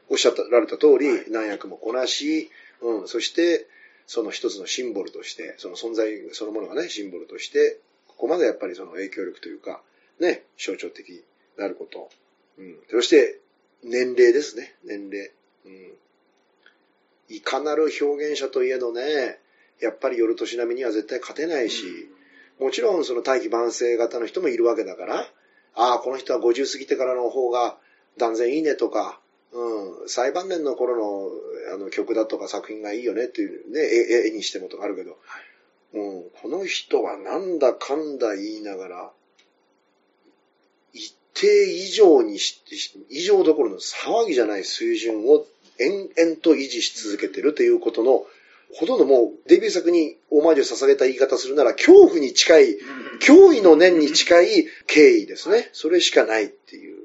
[0.09, 2.49] おっしゃられた通り、何役もこなし、
[2.84, 3.68] うん、そして、
[4.06, 9.82] その一つのシンボルとして、その存在そのものがね、シンボルとして、ここまでやっぱりその影響力というか、
[10.20, 11.22] ね、象徴的に
[11.58, 12.10] なること。
[12.58, 12.78] うん。
[12.92, 13.40] そして、
[13.84, 15.32] 年齢ですね、年齢。
[15.66, 15.94] うん。
[17.30, 19.40] いかなる表現者といえどね、
[19.80, 22.10] やっぱり夜年並みには絶対勝てないし、
[22.60, 25.28] もちろんその大器晩成型の人もいるわけだから、
[25.76, 27.78] ああ、この人は50過ぎてからの方が
[28.18, 29.20] 断然いいねとか、
[29.54, 31.30] うん、最晩年の頃の
[31.76, 35.18] あの曲だとか作品がいいよねっていうね、絵絵にしてもとかあるけど、
[35.93, 39.12] うん、この人はなんだかんだ言いながら、
[40.91, 42.64] 一定以上にし、
[43.10, 45.45] 以上どころの騒ぎじゃない水準を
[45.80, 48.26] 延々と維持し続けてるということの、
[48.76, 52.78] ほとんどもうデビュー作にオマージュを捧げた言い方するなら、恐怖に近い、
[53.22, 55.70] 脅威の念に近い敬意ですね。
[55.74, 57.04] それしかないっていう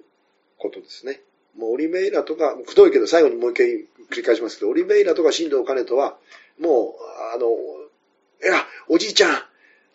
[0.57, 1.20] ことですね。
[1.57, 3.66] もうオリベイラとか、くどいけど最後にもう一回
[4.11, 6.16] 繰り返しますけど、オリベイラとか新藤兼人は、
[6.61, 9.42] もう、あの、いや、おじいちゃん、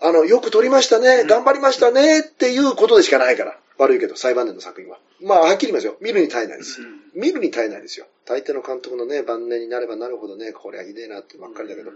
[0.01, 3.57] あの、よく撮りましたね、頑張りましたね、っていうことでしかないから。
[3.77, 4.99] 悪いけど、裁判年の作品は。
[5.21, 5.97] まあ、はっきり言いますよ。
[5.99, 6.79] 見るに耐えないです。
[7.15, 8.05] 見るに耐えないですよ。
[8.25, 11.91] 大抵の監督のね、晩年になればなるほどね、これはひでえなってばっかりだけど、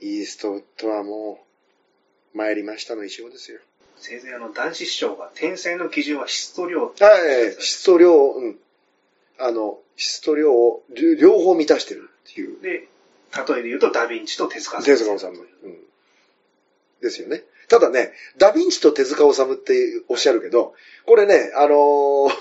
[0.00, 1.44] イーストウッドはも
[2.34, 3.58] う、参りましたの一応ですよ。
[3.96, 6.86] せいぜいあの、男子師匠が、天才の基準は質と量。
[6.86, 6.92] は
[7.58, 8.58] い、質と量、うん。
[9.40, 12.60] あの、質と量を両両方満たしてるっていう。
[12.60, 15.40] で、例えで言うと、ダヴィンチと手塚手塚治虫。
[15.64, 15.78] うん。
[17.00, 17.42] ですよね。
[17.68, 20.74] ただね、ダヴィンチと手塚治虫っておっしゃるけど、
[21.06, 22.30] これね、あのー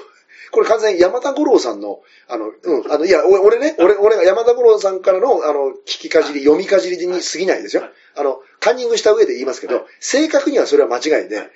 [0.51, 7.83] これ完全に山田五郎さんの、あの、うん、あの、いや、俺俺ね、俺、俺が山田五郎さんからの、あの、聞きかじり、読みかじりに過ぎないですよ。
[7.83, 11.51] はいあの、カンニングした上で言いますけど、はい正確にはそれは間違いで、はい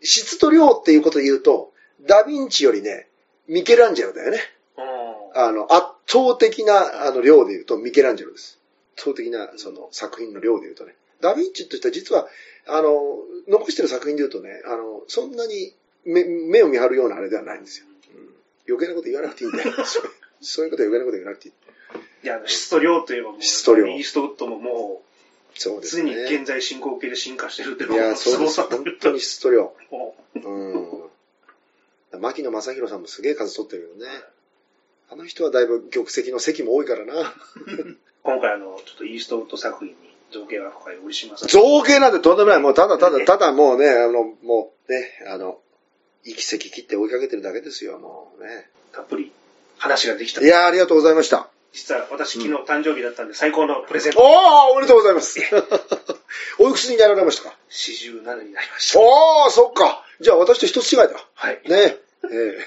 [0.00, 3.08] 質と量っていうことで言うと、ダヴィンチよりね、
[3.48, 4.38] ミケランジェロだよね。
[5.34, 8.58] ああの、圧倒的な、あの、量で言うと、ミケランジェロです。
[8.96, 10.94] 圧倒的な、その、作品の量で言うとね。
[11.20, 12.28] ダヴィンチとしては実は、
[12.66, 12.92] あの、
[13.48, 17.86] 残してる作品で言うとね、あの、そんなに目目を見張るようなあれではないんですよ。
[18.14, 18.34] うん、
[18.68, 19.72] 余計なこと言わなくていいんだよ。
[19.84, 20.10] そう
[20.40, 21.54] そういうことは余計なこと言わなくていい。
[22.24, 25.02] いや、あの質と量といえばもう、質と量イーストウッドもも
[25.54, 26.44] う、そうです常に現ね。
[26.44, 29.74] 在進行形で進化してるっていういや、そう本当に質と量。
[29.90, 31.03] もうん。
[32.18, 34.12] 牧野正宏さんもすげえ数取ってるけどね。
[35.10, 37.14] あの人はだいぶ玉石の席も多いからな。
[37.20, 37.24] う
[38.22, 39.94] 今回あの、ちょっとイーストウッド作品に
[40.32, 41.48] 造形が深い折島さん。
[41.48, 42.60] 造形なんてとんでもない。
[42.60, 45.60] もうただただ、ただもうね、あの、もうね、あの、
[46.24, 48.70] 行き先切って追いかけてるだけですよ、もうね。
[48.92, 49.30] たっぷり
[49.76, 50.40] 話ができた。
[50.40, 51.48] いやーありがとうございました。
[51.72, 54.22] 実は私昨日誕生日だったんで最高のプレゼント。
[54.22, 55.38] おー、おめでとうございます。
[56.58, 59.00] おいくつになられましたか？47になりました。
[59.00, 60.04] おー、そっか。
[60.20, 61.10] じゃあ私と一つ違いだ。
[61.34, 61.60] はい。
[61.66, 61.98] ね
[62.32, 62.58] え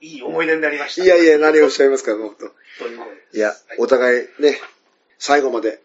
[0.00, 1.02] いい思い出になりました。
[1.02, 2.46] えいやいや、何をおっしゃいますか、本当。
[2.46, 4.60] 本当にこういやはい、お互いね、
[5.18, 5.80] 最後まで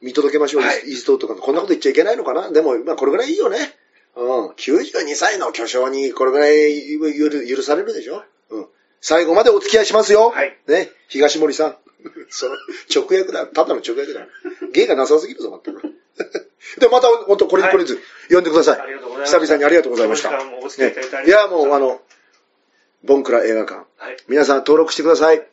[0.00, 1.34] 見届けましょう、はいイーストとか。
[1.34, 2.50] こんなこと言っちゃいけないのかな？
[2.50, 3.76] でも、まあこれぐらいいいよね。
[4.14, 4.46] うん。
[4.50, 8.22] 92歳の巨匠にこれぐらい許許されるでしょ？
[8.50, 8.66] うん。
[9.00, 10.30] 最後までお付き合いしますよ。
[10.30, 11.76] はいね、東森さん。
[12.30, 12.54] その、
[12.94, 13.46] 直訳だ。
[13.46, 14.28] ただの直訳だ。
[14.72, 15.82] 芸がなさすぎるぞ、全く。
[16.78, 18.80] で、また、本当これにこれず、呼んでください。
[18.80, 20.30] ありがとうございます久々にありがとうございました。
[21.24, 22.00] いや、もう、あの、
[23.04, 23.74] ボンクラ映画館。
[23.98, 24.16] はい。
[24.28, 25.46] 皆さん登録してください。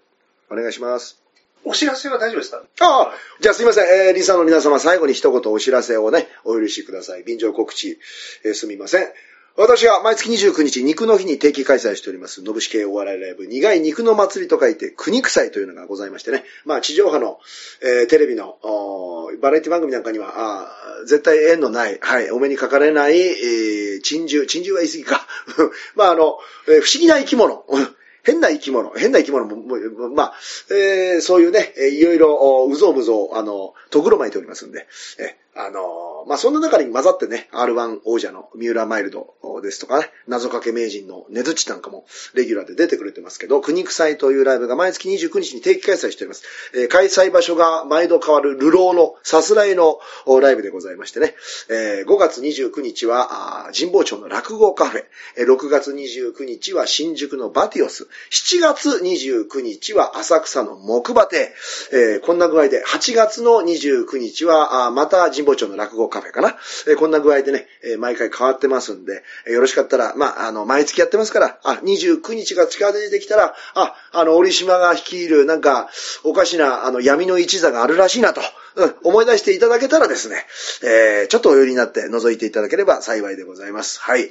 [0.49, 1.19] お願いします。
[1.65, 2.61] お知らせは大丈夫ですか？
[2.81, 4.07] ああ、じゃあすいません。
[4.07, 7.23] えー、リサの皆様、最後に一言お知らせをね、お許しください。
[7.23, 7.99] 便乗告知、
[8.44, 9.14] えーすみません。
[9.55, 16.43] 私は毎月29日、肉の日に定期開催しております、のぶし系お笑いライブ、苦い肉の祭りと書いて、国臭いというのがございましてね。
[16.65, 17.39] まあ、地上波の、
[17.84, 25.27] えーテレビの、おバラエティ番組なんかには、あ絶対縁のない、はい、お目にかかれない、えー、珍獣、珍獣は言い過ぎか。
[25.93, 27.63] まあ、あの、えー不思議な生き物。
[28.25, 30.34] 変な生き物、変な生き物も、もまあ、
[30.71, 34.88] えーそういうね、いろいろ、うぞうむぞう、あの、とぐろ巻いておりますんで、
[35.19, 46.43] えあの、まあ、そんな中に混ざってね、R1 王者の三浦マイルドですとかね、謎かけ名人の根づちなんかもレギュラーで出てくれてますけど、国臭いというライブが毎月29日に定期開催しております。
[46.75, 49.99] えー開催場所が毎度変わる流浪のさすらいの
[50.41, 51.34] ライブでございましてね、
[51.69, 55.03] えー5月29日は、あ神保町の落語カフェ、
[55.38, 61.53] え6月29日は新宿のバティオス、7月29日は浅草の木馬亭、
[61.91, 66.56] えーこんな具合で、8月の29日は、あまた神保町の落語カフェかな、
[66.88, 75.90] えこんな具合でね、え毎回変わってますんで、えよろしかったら、まあ、あの、毎月やってますから、あ、29日が近づいてきたら、あ、あの、折島が率いる、なんか、
[76.24, 78.41] おかしな、あの、闇の一座があるらしいなと、
[78.76, 80.45] うん、思い出していただけたらですね、
[80.84, 83.99] えーちょっとお寄りになって覗いていただければ幸いでございます。
[84.02, 84.22] はい。
[84.22, 84.26] え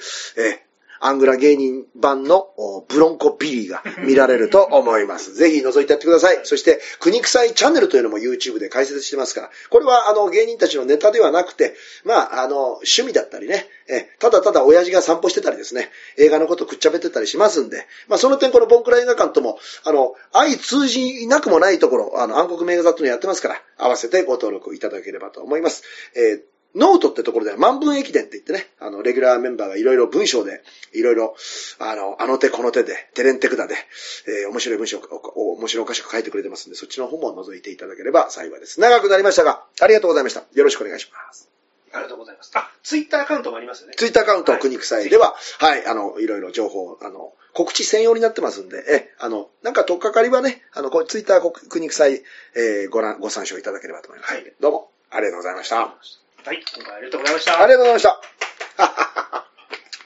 [0.69, 0.72] ー
[1.05, 5.35] アングラ芸人版のおブロンコビリーが見られると思います。
[5.37, 6.41] ぜひ覗いてやってください。
[6.45, 11.75] そして、国臭いチャンネルというのも YouTube で解説してますから、これはあの芸人たちのネタではなくて、
[12.05, 25.83] まあ、あの、趣味だったりね、えただただ親父が散歩してたりですね、映画のことくっちゃべってたりしますんで、まあ、その点このボンクラ映画館とも、あの、相通じなくもないところ、あの、暗黒名画座っていうのやってますから、合わせてご登録いただければと思います。
[26.15, 30.63] えーノートってところでは万文駅伝って言ってね、あの、レギュラーメンバーがいろいろ文章で、
[30.95, 31.37] いろいろ、
[31.79, 33.75] あの、あの手この手で、テレンテクダで、
[34.27, 38.81] えー面白い文章を、面白おかしく書いてくれてますんで、そっちの方も覗いていただければ幸いです。
[38.81, 40.45] 長くなりましたが、ありがとうございました。
[40.55, 41.49] よろしくお願いします。
[41.93, 42.51] ありがとうございます。
[42.55, 43.95] あ、ツイッターアカウントもありますよね。
[43.97, 52.23] ツイッターアカウント、はい国臭いでは、はい、あの、いろいろ情報、あの、告知専用になってますんで、え、あの、なんか、とっかかりはね、あの、ツイッター国臭い、
[52.55, 54.33] えーご覧、ご参照いただければと思います。
[54.33, 56.22] はいどうも、ありがとうございました。
[56.45, 57.63] はい、今回ありがとうございました。
[57.63, 58.52] ありがとうございました。